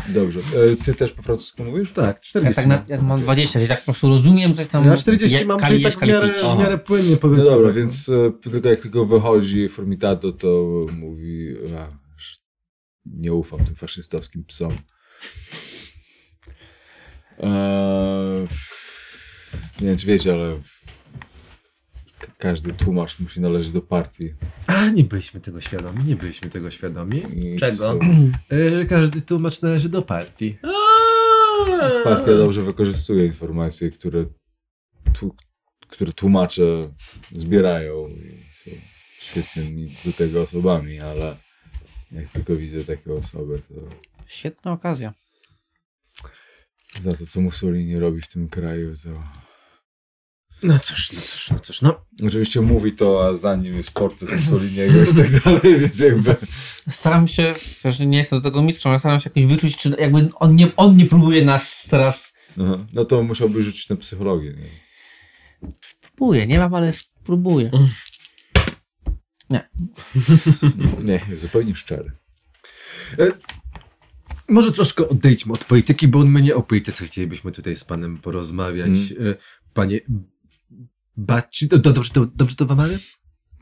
[0.10, 0.40] Dobrze.
[0.40, 1.92] E, ty też po francusku mówisz?
[1.94, 4.84] Tak, 40 Ja tak na, ja mam 20, czyli tak po prostu rozumiem coś tam.
[4.86, 7.52] Ja 40 je- mam, kali czyli tak w miarę, w miarę płynnie No powiedzmy.
[7.52, 12.36] dobra, tak, więc e, tylko jak tylko wychodzi Formitado, to mówi, a, że
[13.06, 14.78] nie ufam tym faszystowskim psom.
[17.40, 18.48] Eee,
[19.82, 20.60] nie wiem, czy wiecie, ale
[22.38, 24.34] każdy tłumacz musi należeć do partii.
[24.68, 27.24] A, nie byliśmy tego świadomi, nie byliśmy tego świadomi.
[27.38, 28.00] I Czego?
[28.50, 30.58] E, każdy tłumacz należy do partii.
[32.04, 34.26] Partia dobrze wykorzystuje informacje, które,
[35.14, 35.36] tu,
[35.88, 36.94] które tłumacze
[37.32, 38.72] zbierają i są
[39.20, 41.36] świetnymi do tego osobami, ale
[42.12, 43.74] jak tylko widzę takie osoby, to
[44.28, 45.14] Świetna okazja.
[47.02, 49.10] za to, co Mussolini robi w tym kraju, to
[50.64, 52.06] No cóż, no cóż, no cóż, no.
[52.26, 56.36] oczywiście mówi to, a za nim jest portret Mussoliniego i tak dalej, więc jakby
[56.92, 57.56] Staram się,
[57.86, 60.76] że nie jestem do tego mistrzem, ale staram się jakoś wyczuć, czy jakby on nie,
[60.76, 62.34] on nie próbuje nas teraz.
[62.62, 62.86] Aha.
[62.94, 64.54] no to musiałby rzucić na psychologię.
[64.54, 64.70] Nie?
[65.82, 67.72] Spróbuję, nie mam, ale spróbuję.
[71.04, 72.12] nie, jest zupełnie szczery.
[74.50, 78.90] Może troszkę odejdźmy od polityki, bo my nie o polityce chcielibyśmy tutaj z panem porozmawiać.
[79.20, 79.36] E,
[79.74, 80.00] Panie
[81.18, 83.00] Do, dobrze, to, dobrze to wymawiam?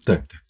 [0.05, 0.45] Tak, tak.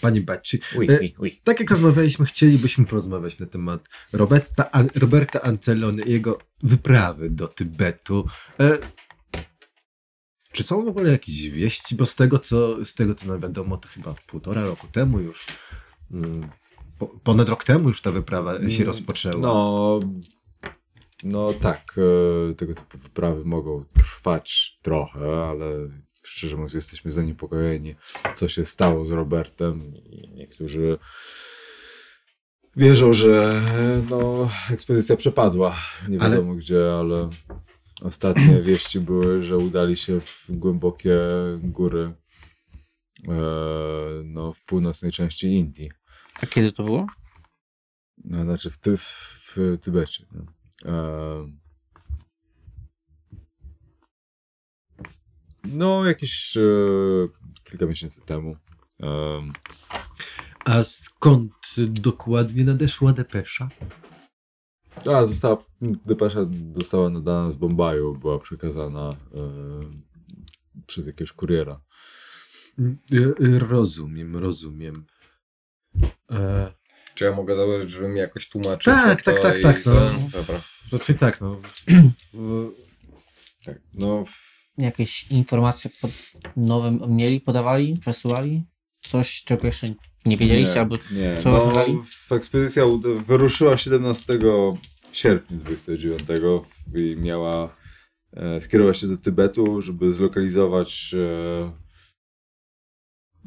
[0.00, 1.40] Panie Bacci, Uj, E, uj, uj.
[1.44, 7.48] tak jak rozmawialiśmy, chcielibyśmy porozmawiać na temat Roberta, An- Roberta Ancelony i jego wyprawy do
[7.48, 8.26] Tybetu.
[8.60, 8.78] E,
[10.52, 11.94] czy są w ogóle jakieś wieści?
[11.96, 15.46] Bo z tego, co, z tego, co nam wiadomo, to chyba półtora roku temu już,
[16.10, 16.50] mm,
[16.98, 19.36] po, ponad rok temu już ta wyprawa się Mm, rozpoczęła.
[19.42, 20.00] No,
[21.24, 21.96] no tak,
[22.50, 25.66] e, tego typu wyprawy mogą trwać trochę, ale
[26.30, 27.94] szczerze mówiąc jesteśmy zaniepokojeni,
[28.34, 30.98] co się stało z Robertem i niektórzy
[32.76, 33.62] wierzą, że
[34.10, 35.76] no, ekspedycja przepadła.
[36.08, 37.30] Nie Ale- wiadomo gdzie, ale
[38.02, 41.18] ostatnie wieści były, że udali się w głębokie
[41.62, 42.12] góry
[43.28, 43.32] e,
[44.24, 45.90] no, w północnej części Indii.
[46.42, 47.06] A kiedy to było?
[48.24, 49.02] No, znaczy w, ty, w,
[49.56, 50.26] w Tybecie.
[50.32, 50.44] No.
[50.84, 51.60] Em.
[55.64, 56.60] No, jakieś e,
[57.64, 58.56] kilka miesięcy temu.
[59.00, 59.52] Em,
[60.64, 61.52] A skąd
[61.88, 63.68] dokładnie nadeszła depesza?
[65.14, 65.64] a, została,
[66.06, 66.40] depesza
[66.74, 70.02] została nadana z Bombaju, była przekazana em,
[70.86, 71.80] przez jakiegoś kuriera.
[72.78, 75.06] E, e, Rozumiem, rozumiem.
[76.30, 76.72] E,
[77.14, 78.92] Czy ja mogę założyć, żebym jakoś tłumaczył?
[78.92, 79.92] Tak, tak, tak, tak, no.
[79.94, 80.28] ten?
[80.28, 80.60] Dobra.
[80.88, 81.60] Znaczy tak, no.
[83.64, 86.10] Tak, no, w, Jakieś informacje pod
[86.56, 88.64] nowym mieli, podawali, przesyłali?
[89.00, 89.88] Coś, czego jeszcze
[90.26, 91.36] nie wiedzieliście, nie, albo nie.
[91.42, 92.84] co No, w ekspedycja
[93.26, 94.32] wyruszyła 17
[95.12, 96.20] sierpnia 29
[96.64, 97.76] w- i miała
[98.32, 101.72] e, skierować się do Tybetu, żeby zlokalizować e,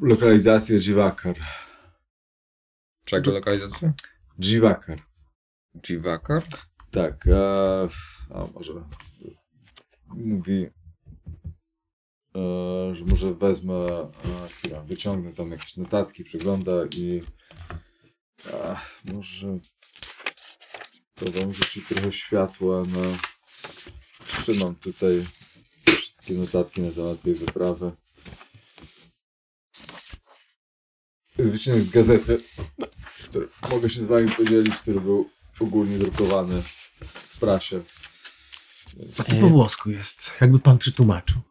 [0.02, 1.36] lokalizację Jivakar.
[3.06, 3.94] Czego lokalizacja?
[4.40, 5.02] Jivakar.
[5.90, 6.44] Jivakar?
[6.92, 7.88] Tak, e,
[8.36, 8.74] a może
[10.08, 10.68] mówi,
[12.92, 17.22] że może wezmę, e, chwila, wyciągnę tam jakieś notatki, przegląda i
[18.54, 18.82] a,
[19.14, 19.60] może
[21.16, 23.18] to wam rzuci trochę światła na...
[24.28, 25.26] Trzymam tutaj
[25.86, 27.92] wszystkie notatki na temat tej wyprawy.
[31.38, 32.42] Jest wycinek z gazety,
[33.24, 35.30] który mogę się z wami podzielić, który był
[35.60, 36.62] ogólnie drukowany
[37.02, 37.82] w prasie.
[39.16, 41.42] Taki po włosku jest, jakby pan przetłumaczył.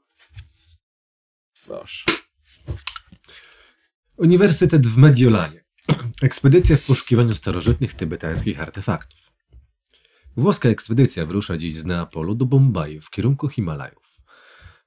[1.67, 2.05] Proszę.
[4.17, 5.65] Uniwersytet w Mediolanie.
[6.23, 9.21] Ekspedycja w poszukiwaniu starożytnych tybetańskich artefaktów.
[10.37, 14.03] Włoska ekspedycja wyrusza dziś z Neapolu do Bombaju w kierunku Himalajów.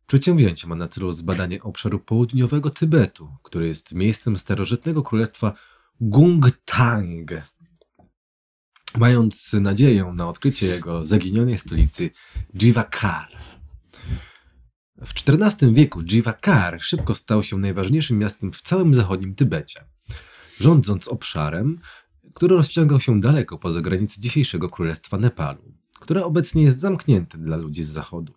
[0.07, 5.53] Przedsięwzięcie ma na celu zbadanie obszaru południowego Tybetu, który jest miejscem starożytnego królestwa
[6.01, 7.31] Gungtang.
[8.97, 12.09] Mając nadzieję na odkrycie jego zaginionej stolicy
[12.57, 13.54] Jivakar.
[15.01, 19.85] W XIV wieku Jivakar szybko stał się najważniejszym miastem w całym zachodnim Tybecie,
[20.59, 21.79] rządząc obszarem,
[22.35, 27.83] który rozciągał się daleko poza granice dzisiejszego królestwa Nepalu, które obecnie jest zamknięte dla ludzi
[27.83, 28.33] z zachodu.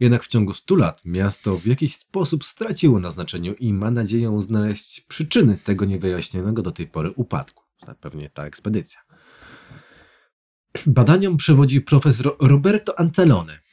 [0.00, 4.42] Jednak w ciągu 100 lat miasto w jakiś sposób straciło na znaczeniu i ma nadzieję
[4.42, 7.64] znaleźć przyczyny tego niewyjaśnionego do tej pory upadku.
[8.00, 9.00] pewnie ta ekspedycja.
[10.86, 13.65] Badaniom przewodzi profesor Roberto Ancelone,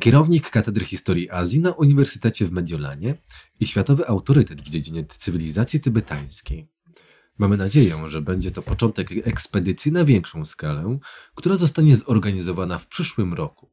[0.00, 3.14] kierownik Katedry Historii Azji na Uniwersytecie w Mediolanie
[3.60, 6.68] i światowy autorytet w dziedzinie cywilizacji tybetańskiej.
[7.38, 10.98] Mamy nadzieję, że będzie to początek ekspedycji na większą skalę,
[11.34, 13.70] która zostanie zorganizowana w przyszłym roku.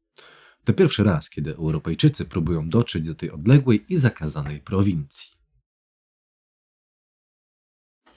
[0.64, 5.32] To pierwszy raz, kiedy Europejczycy próbują dotrzeć do tej odległej i zakazanej prowincji.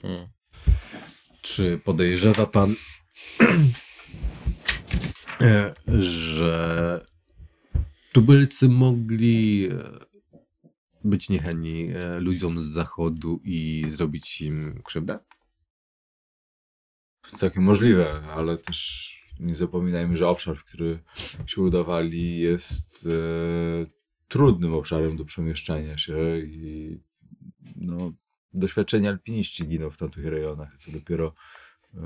[0.03, 0.29] Hmm.
[1.43, 2.75] Czy podejrzewa pan,
[5.41, 7.16] e, że
[8.17, 9.99] tubylcy mogli e,
[11.05, 15.19] być niechętni e, ludziom z zachodu i zrobić im krzywdę?
[17.29, 19.11] Całkiem możliwe, ale też
[19.41, 20.99] nie zapominajmy, że obszar, w który
[21.47, 23.11] się udawali, jest e,
[24.29, 26.99] trudnym obszarem do przemieszczania się i
[27.77, 28.13] no,
[28.55, 31.35] doświadczeni alpiniści giną w tamtych rejonach, co dopiero
[31.95, 32.01] e,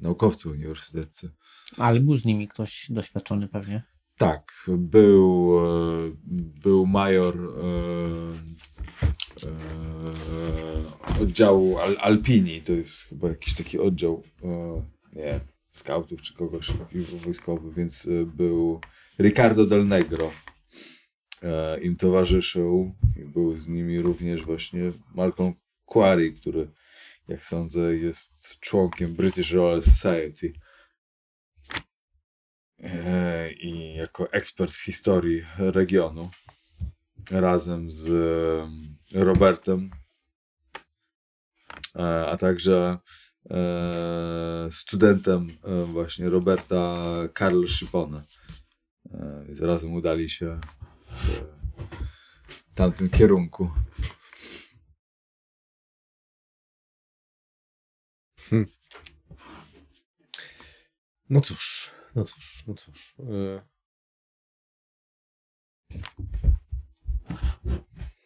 [0.00, 1.30] naukowcy uniwersyteccy.
[1.76, 3.91] Ale był z nimi ktoś doświadczony pewnie.
[4.18, 6.12] Tak, był, e,
[6.62, 7.40] był major e,
[9.46, 14.22] e, oddziału Al Alpini, to jest chyba jakiś taki oddział,
[15.16, 15.40] nie
[15.70, 16.70] skautów czy kogoś
[17.24, 18.80] wojskowy, więc był
[19.18, 20.30] Ricardo del Negro.
[21.82, 25.54] Im towarzyszył i był z nimi również właśnie Malcolm
[25.84, 26.68] Quarry, który
[27.28, 30.52] jak sądzę jest członkiem British Royal Society.
[33.60, 36.30] I jako ekspert w historii regionu
[37.30, 38.08] razem z
[39.14, 39.90] Robertem,
[41.96, 42.98] e, a także
[43.50, 47.04] e, studentem e, właśnie Roberta
[47.66, 48.24] Schifone.
[49.10, 50.60] E, Więc razem udali się
[52.48, 53.70] w tamtym kierunku.
[61.30, 63.14] No cóż, no cóż, no cóż.
[63.18, 63.62] e.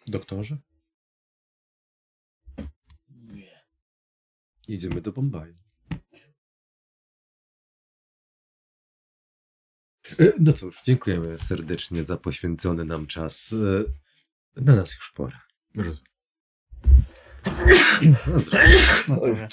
[0.07, 0.59] Doktorze?
[4.69, 5.57] Idziemy do Bombaju.
[10.19, 13.53] E, No cóż, dziękujemy serdecznie za poświęcony nam czas.
[14.57, 15.47] E, Na nas już pora.
[15.75, 16.03] Roz-
[19.09, 19.49] No zdrowie.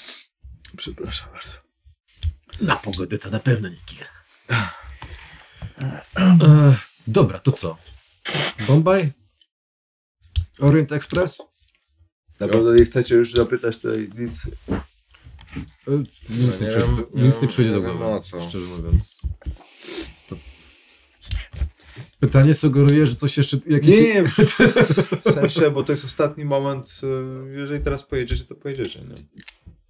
[0.76, 1.58] Przepraszam bardzo.
[2.60, 4.13] Na pogodę to na pewno nie kicha.
[6.18, 6.76] E,
[7.06, 7.76] dobra, to co?
[8.66, 9.12] Bombaj?
[10.60, 11.38] Orient Express?
[12.40, 14.32] Naprawdę nie chcecie już zapytać tej nic?
[15.88, 15.98] E,
[16.30, 18.48] Nic nie, nie przyjdzie do, nie nic nie przyjdzie do nie wiem głowy, o co.
[18.48, 19.22] szczerze mówiąc.
[20.28, 20.36] To...
[22.20, 23.56] Pytanie sugeruje, że coś jeszcze...
[23.66, 23.90] Jakieś...
[23.90, 27.00] Nie, nie, w sensie, bo to jest ostatni moment,
[27.52, 29.14] y, jeżeli teraz pojedziecie, to pojedziecie, nie?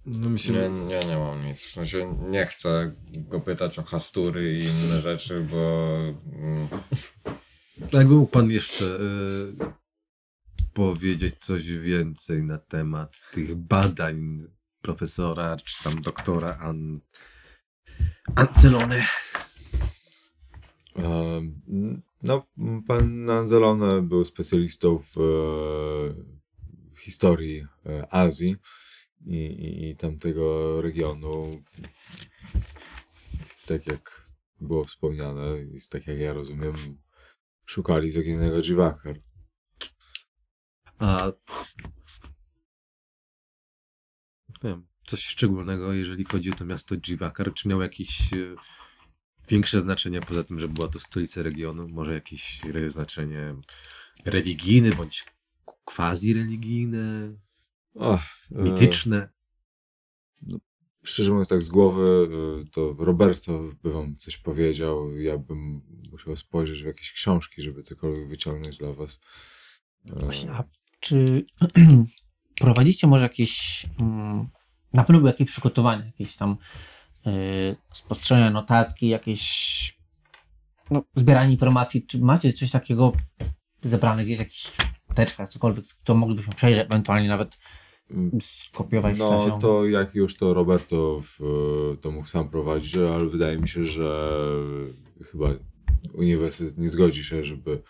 [0.05, 0.29] No.
[0.29, 1.63] Nie, nie, nie mam nic.
[1.63, 5.89] W sensie nie chcę go pytać o hastury i inne rzeczy, bo
[6.33, 6.67] mm,
[7.93, 8.99] Jakby mógł pan jeszcze e,
[10.73, 14.47] powiedzieć coś więcej na temat tych badań
[14.81, 16.99] profesora, czy tam doktora An...
[18.35, 19.03] Ancelony.
[20.95, 21.61] Em,
[22.23, 22.47] No,
[22.87, 25.23] pan Anzalone był specjalistą w e,
[27.01, 28.55] historii e, Azji
[29.25, 31.63] i, i, i tamtego regionu.
[33.67, 34.29] Tak jak
[34.61, 36.73] było wspomniane, i tak jak ja rozumiem,
[37.65, 39.19] szukali zaginionego Jivakar.
[40.99, 41.31] A
[44.63, 47.53] wiem, coś szczególnego, jeżeli chodzi o to miasto Jivakar?
[47.53, 48.55] Czy miał jakieś e,
[49.49, 51.87] większe znaczenie poza tym, że była to stolica regionu?
[51.87, 53.55] Może jakieś znaczenie
[54.25, 55.25] religijne bądź
[55.85, 57.44] quasi-religijne, Ach,
[58.01, 58.19] e,
[58.51, 59.29] mityczne?
[61.03, 62.27] Szczerze mówiąc, tak z głowy,
[62.63, 65.17] y, to Roberto by wam coś powiedział.
[65.17, 65.81] Ja bym
[66.11, 69.19] musiał spojrzeć w jakieś książki, żeby cokolwiek wyciągnąć dla was.
[70.11, 70.63] E, Właśnie, a
[70.99, 71.45] czy
[72.61, 74.49] prowadzicie może jakieś, mm,
[74.93, 76.57] na pewno były jakieś przygotowania, jakieś tam
[77.91, 79.95] spostrzeżenia, notatki, jakieś
[80.89, 83.11] no, zbieranie informacji, czy macie coś takiego
[83.83, 84.71] zebrane gdzieś, jakiś
[85.15, 87.57] teczka, cokolwiek, co moglibyśmy przejrzeć, ewentualnie nawet
[88.41, 91.39] skopiować w No sensie- to jak już to Roberto w,
[92.01, 94.31] to mógł sam prowadzić, ale wydaje mi się, że
[95.31, 95.49] chyba
[96.13, 97.81] uniwersytet nie zgodzi się, żeby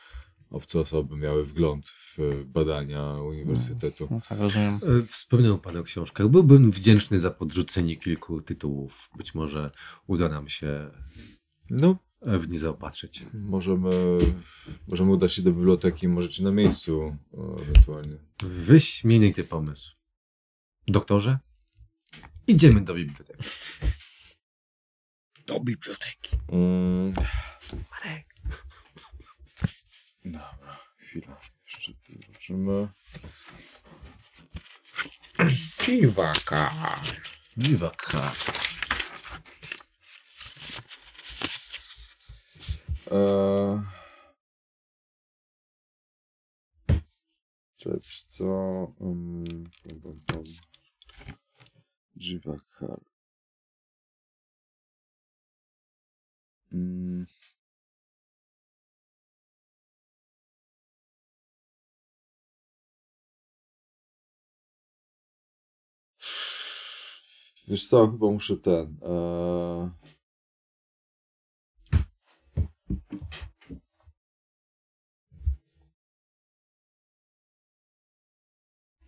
[0.49, 4.07] obce osoby miały wgląd w badania uniwersytetu.
[4.11, 4.73] No, tak, rozumiem.
[4.75, 6.27] E, Wspomniał Pan o książkach.
[6.27, 9.09] Byłbym wdzięczny za podrzucenie kilku tytułów.
[9.17, 9.71] Być może
[10.07, 10.91] uda nam się
[11.69, 13.25] No, e, w nie zaopatrzyć.
[13.33, 13.89] możemy,
[14.87, 18.17] możemy udać się do biblioteki, możecie na miejscu e, ewentualnie.
[18.43, 19.91] Wyśmienity pomysł.
[20.87, 21.39] Doktorze?
[22.47, 23.43] Idziemy do biblioteki.
[25.47, 26.37] Do biblioteki.
[26.51, 27.13] Mm.
[30.25, 31.41] Dobra, chwila.
[31.65, 32.87] Jeszcze tu zobaczymy.
[35.83, 36.71] Dziwaka.
[37.57, 38.33] Dziwaka.
[43.11, 43.81] Eee...
[47.77, 48.45] Cześć, co?
[48.99, 50.43] Um, bum, bum, bum.
[52.15, 52.99] Dziwaka.
[56.71, 57.25] Mm.
[67.67, 68.97] Wiesz co, chyba muszę ten.
[69.01, 69.89] Eee...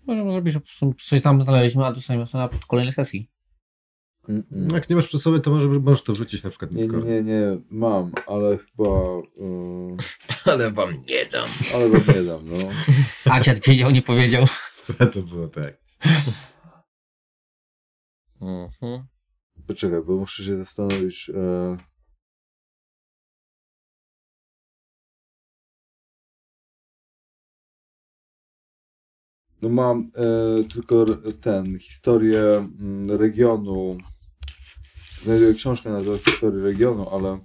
[0.07, 3.29] Możemy zrobić, że po prostu coś tam znaleźliśmy, a dostaniemy to na kolejnej sesji.
[4.29, 4.67] Mm, mm.
[4.67, 6.87] No, Jak nie masz przy sobie, to może, możesz to wrzucić na przykład na Nie,
[6.87, 8.89] nie, nie, nie, mam, ale chyba.
[9.37, 9.97] Yy,
[10.53, 11.47] Ale wam nie dam.
[11.75, 12.57] ale wam nie dam, no.
[13.25, 14.45] A dziad wiedział, nie powiedział.
[15.13, 15.77] To było tak.
[18.41, 19.07] Mhm.
[19.67, 21.29] Poczekaj, bo muszę się zastanowić.
[21.29, 21.77] E...
[29.61, 31.05] No mam e, tylko
[31.41, 33.97] ten, historię mm, regionu.
[35.21, 37.39] Znajduję książkę na temat historii regionu, ale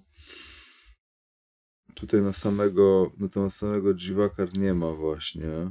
[1.94, 5.70] tutaj na samego, na temat samego dziwakar nie ma właśnie.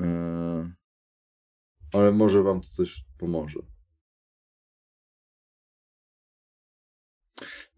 [0.00, 0.70] E,
[1.92, 3.60] ale może wam to coś pomoże.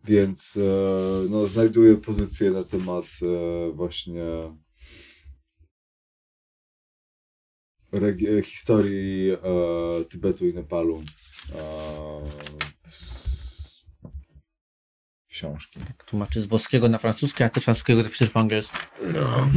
[0.05, 4.25] Więc e, no, znajduję pozycję na temat e, właśnie
[7.93, 9.39] regi- historii e,
[10.05, 11.03] Tybetu i Nepalu e,
[12.91, 13.29] z
[15.29, 15.81] książki.
[16.07, 18.77] Tłumaczy z włoskiego na francuski, a ty francuskiego zapiszesz po angielsku.
[19.15, 19.49] No.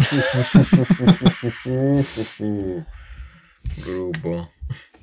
[3.85, 4.47] Grubo.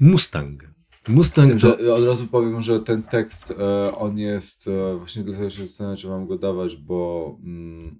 [0.00, 0.62] Mustang.
[1.08, 5.66] Mustang tym, od razu powiem, że ten tekst, e, on jest, e, właśnie dlatego się
[5.66, 7.98] zastanawiam, czy mam go dawać, bo mm,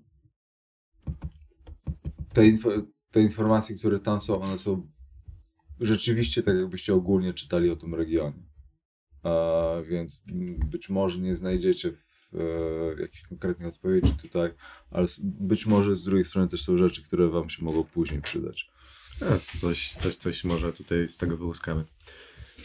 [2.32, 2.70] te, info,
[3.10, 4.88] te informacje, które tam są, one są
[5.80, 8.42] rzeczywiście tak, jakbyście ogólnie czytali o tym regionie.
[9.24, 10.22] E, więc
[10.70, 12.34] być może nie znajdziecie w,
[12.98, 14.50] e, jakichś konkretnych odpowiedzi tutaj,
[14.90, 18.70] ale być może z drugiej strony też są rzeczy, które wam się mogą później przydać.
[19.20, 21.84] A, coś, coś, coś może tutaj z tego wyłuskamy.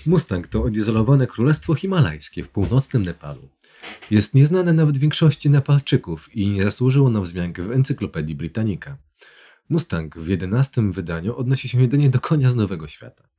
[0.05, 3.49] Mustang to odizolowane królestwo himalajskie w północnym Nepalu.
[4.11, 8.97] Jest nieznane nawet większości Nepalczyków i nie zasłużyło na wzmiankę w Encyklopedii Britannica.
[9.70, 13.30] Mustang w jedenastym wydaniu odnosi się jedynie do konia z Nowego Świata.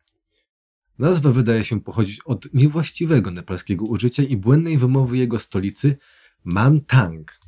[0.99, 5.97] Nazwa wydaje się pochodzić od niewłaściwego nepalskiego użycia i błędnej wymowy jego stolicy
[6.45, 7.39] Mantang.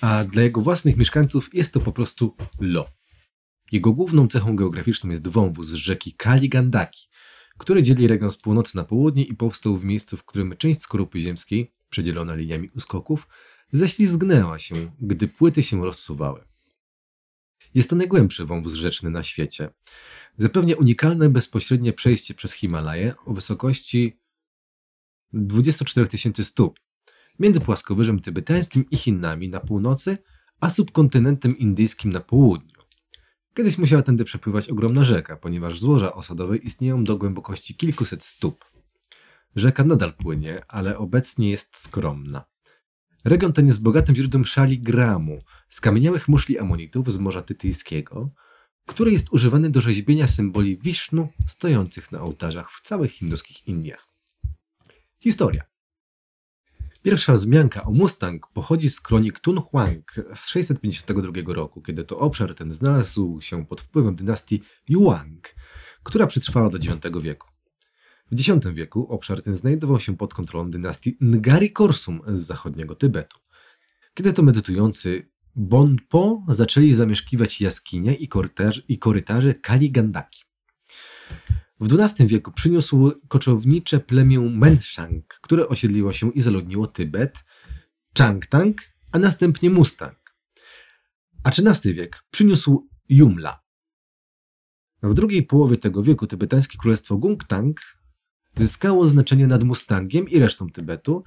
[0.00, 2.88] A dla jego własnych mieszkańców jest to po prostu Lo.
[3.72, 7.08] Jego główną cechą geograficzną jest wąwóz rzeki Kaligandaki,
[7.58, 11.20] który dzieli region z północy na południe i powstał w miejscu, w którym część skorupy
[11.20, 13.28] ziemskiej, przedzielona liniami uskoków,
[13.72, 16.47] ześlizgnęła się, gdy płyty się rozsuwały.
[17.74, 19.70] Jest to najgłębszy wąwóz rzeczny na świecie.
[20.38, 24.18] Zapewnia unikalne bezpośrednie przejście przez Himalaje o wysokości
[25.32, 26.80] 24 tysięcy stóp
[27.38, 30.18] między płaskowyżem tybetańskim i Chinami na północy,
[30.60, 32.78] a subkontynentem indyjskim na południu.
[33.54, 38.64] Kiedyś musiała tędy przepływać ogromna rzeka, ponieważ złoża osadowe istnieją do głębokości kilkuset stóp.
[39.56, 42.44] Rzeka nadal płynie, ale obecnie jest skromna.
[43.24, 45.38] Region ten jest bogatym źródłem szaligramu,
[45.68, 48.26] skamieniałych muszli amonitów z Morza Tytyjskiego,
[48.86, 54.06] który jest używany do rzeźbienia symboli Wisznu stojących na ołtarzach w całych hinduskich Indiach.
[55.22, 55.62] Historia.
[57.02, 62.54] Pierwsza wzmianka o Mustang pochodzi z kronik Tun Huang z 652 roku, kiedy to obszar
[62.54, 65.40] ten znalazł się pod wpływem dynastii Yuan,
[66.02, 67.48] która przetrwała do IX wieku.
[68.32, 73.38] W X wieku obszar ten znajdował się pod kontrolą dynastii Ngari Korsum z zachodniego Tybetu.
[74.14, 80.44] Kiedy to medytujący Bonpo zaczęli zamieszkiwać jaskinie i, korytarz, i korytarze Kaligandaki.
[81.80, 87.44] W XII wieku przyniósł koczownicze plemię Menshang, które osiedliło się i zaludniło Tybet,
[88.18, 88.80] Changtang,
[89.12, 90.34] a następnie Mustang.
[91.44, 93.62] A XIII wiek przyniósł Jumla.
[95.02, 97.80] W drugiej połowie tego wieku tybetańskie królestwo Gungtang
[98.58, 101.24] zyskało znaczenie nad Mustangiem i resztą Tybetu,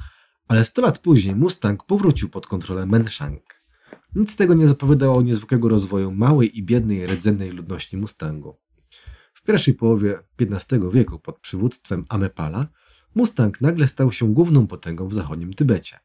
[0.48, 3.62] ale 100 lat później Mustang powrócił pod kontrolę Menshang.
[4.16, 8.58] Nic z tego nie zapowiadało niezwykłego rozwoju małej i biednej rdzennej ludności Mustangu.
[9.34, 12.68] W pierwszej połowie XV wieku pod przywództwem Amepala
[13.16, 16.00] Mustang nagle stał się główną potęgą w zachodnim Tybecie.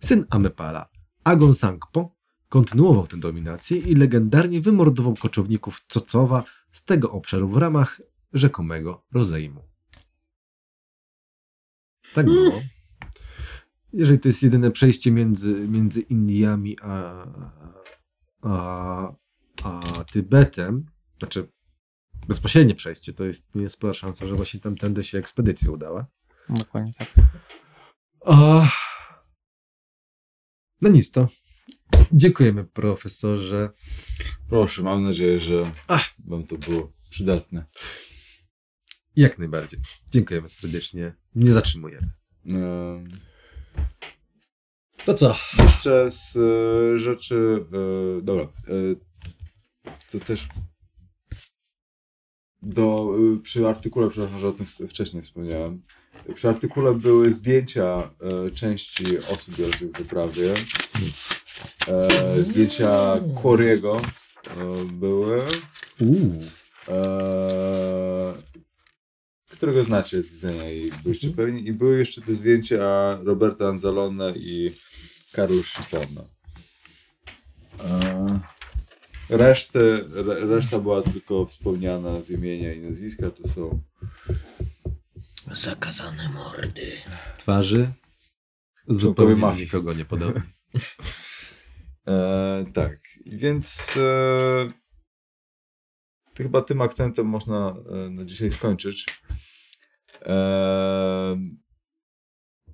[0.00, 0.88] Syn Amepala,
[1.24, 2.16] Agon Sangpo,
[2.48, 8.00] kontynuował tę dominację i legendarnie wymordował koczowników Cocowa z tego obszaru w ramach
[8.32, 9.77] rzekomego rozejmu.
[12.14, 12.62] Tak było.
[13.92, 17.26] Jeżeli to jest jedyne przejście między, między Indiami a,
[18.42, 19.12] a,
[19.64, 19.80] a
[20.12, 20.86] Tybetem,
[21.18, 21.48] znaczy
[22.28, 26.06] bezpośrednie przejście, to jest, jest spora szansa, że właśnie tamtędy się ekspedycja udała.
[26.48, 27.14] Dokładnie tak.
[28.20, 28.66] O...
[30.80, 31.28] No nic to.
[32.12, 33.70] Dziękujemy profesorze.
[34.48, 36.10] Proszę, mam nadzieję, że Ach.
[36.28, 37.66] wam to było przydatne.
[39.18, 39.80] Jak najbardziej.
[40.10, 41.14] Dziękujemy serdecznie.
[41.34, 42.10] Nie zatrzymujemy.
[45.04, 45.36] To co?
[45.62, 47.64] Jeszcze z e, rzeczy.
[48.18, 48.44] E, dobra.
[48.44, 48.50] E,
[50.10, 50.48] to też.
[52.62, 55.82] Do, przy artykule, przepraszam, że o tym wcześniej wspomniałem.
[56.34, 60.54] Przy artykule były zdjęcia e, części osób biorących w wyprawie.
[61.88, 62.90] E, zdjęcia
[63.42, 65.42] Quarry'ego e, były.
[66.88, 68.47] E,
[69.58, 71.66] którego znacie z widzenia i byliście pewni.
[71.68, 74.74] I były jeszcze te zdjęcia Roberta Anzalone i
[75.32, 76.24] Karol Schifona.
[77.84, 78.40] E,
[79.28, 83.30] Reszty, re, reszta była tylko wspomniana z imienia i nazwiska.
[83.30, 83.82] To są
[85.50, 86.92] Zakazane mordy.
[87.16, 87.92] Z twarzy
[88.88, 89.62] zupełnie mafii.
[89.62, 90.42] nikogo nie podobny.
[92.08, 94.68] E, tak, więc e,
[96.34, 97.74] to chyba tym akcentem można
[98.06, 99.06] e, na dzisiaj skończyć.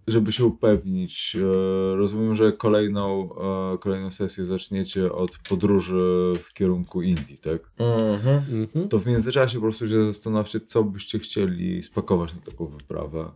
[0.07, 3.31] Żeby się upewnić, e, rozumiem, że kolejną,
[3.75, 7.73] e, kolejną sesję zaczniecie od podróży w kierunku Indii, tak?
[7.79, 8.63] Mhm.
[8.63, 8.89] Mhm.
[8.89, 13.33] To w międzyczasie po prostu się zastanówcie, co byście chcieli spakować na taką wyprawę.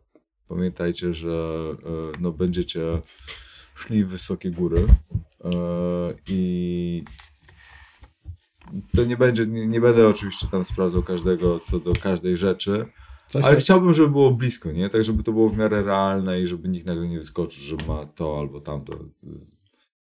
[0.48, 3.02] Pamiętajcie, że e, no, będziecie
[3.74, 4.86] szli w wysokie góry
[6.28, 7.04] i
[8.96, 12.86] to nie będzie, nie, nie będę oczywiście tam sprawdzał każdego co do każdej rzeczy,
[13.28, 14.88] Coś ale tak- chciałbym, żeby było blisko, nie?
[14.88, 18.06] Tak, żeby to było w miarę realne i żeby nikt nagle nie wyskoczył, że ma
[18.06, 18.98] to albo tamto.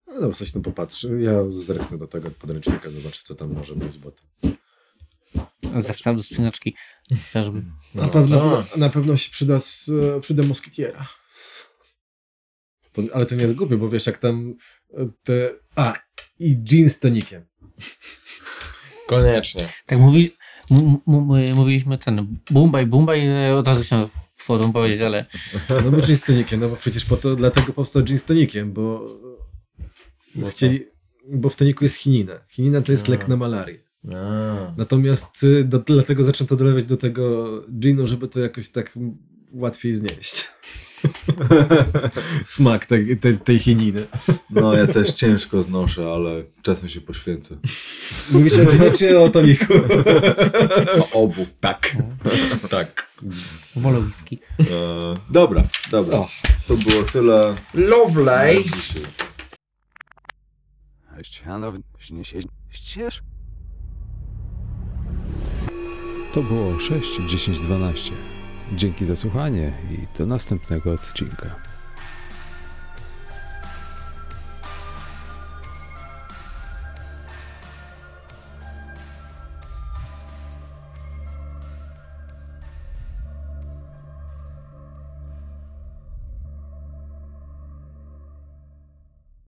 [0.06, 1.20] No dobra, coś tam popatrzy.
[1.20, 4.22] Ja zerknę do tego podręcznika, zobaczę, co tam może być, bo to...
[5.80, 6.76] Zestaw do spinaczki
[7.26, 7.62] chociażby.
[7.94, 8.76] Na, No pewno, tak.
[8.76, 11.08] na pewno się przyda, z, przyda moskitiera.
[12.92, 14.54] To, ale to nie jest głupie, bo wiesz, jak tam
[14.94, 15.50] e, te...
[15.76, 15.94] A,
[16.38, 17.44] i jean z tonikiem.
[19.06, 19.68] Koniecznie.
[19.86, 20.36] Tak mówi,
[21.54, 25.26] mówiliśmy ten Bumbaj, Bumbaj, e, od razu się wchodzą powiedzieć, ale
[25.84, 28.72] No bo jean z tonikiem, no bo przecież po to, dlatego powstał jean z tonikiem,
[28.72, 29.04] bo,
[30.34, 30.86] bo chcieli...
[31.28, 32.32] Bo w toniku jest chinina.
[32.48, 33.10] Chinina to jest A.
[33.10, 33.78] lek na malarię.
[34.14, 34.74] A.
[34.76, 37.46] Natomiast y, do, dlatego zaczęto dolewać do tego
[37.78, 38.98] ginu, żeby to jakoś tak
[39.52, 40.48] łatwiej znieść.
[42.46, 44.06] Smak tej, tej, tej chininy.
[44.50, 47.56] No ja też ciężko znoszę, ale czasem się poświęcę.
[48.32, 49.74] Mówisz o ginie czy o toniku?
[51.00, 51.46] O obu.
[51.60, 51.96] tak.
[52.70, 53.08] Tak.
[53.76, 54.38] wolę whisky.
[54.60, 54.64] E,
[55.30, 56.18] dobra, dobra.
[56.68, 57.54] To było tyle.
[57.74, 58.62] Lovely.
[62.70, 63.22] Ścież.
[66.32, 68.12] To było 6, 10, 12.
[68.76, 71.73] Dzięki za słuchanie i do następnego odcinka.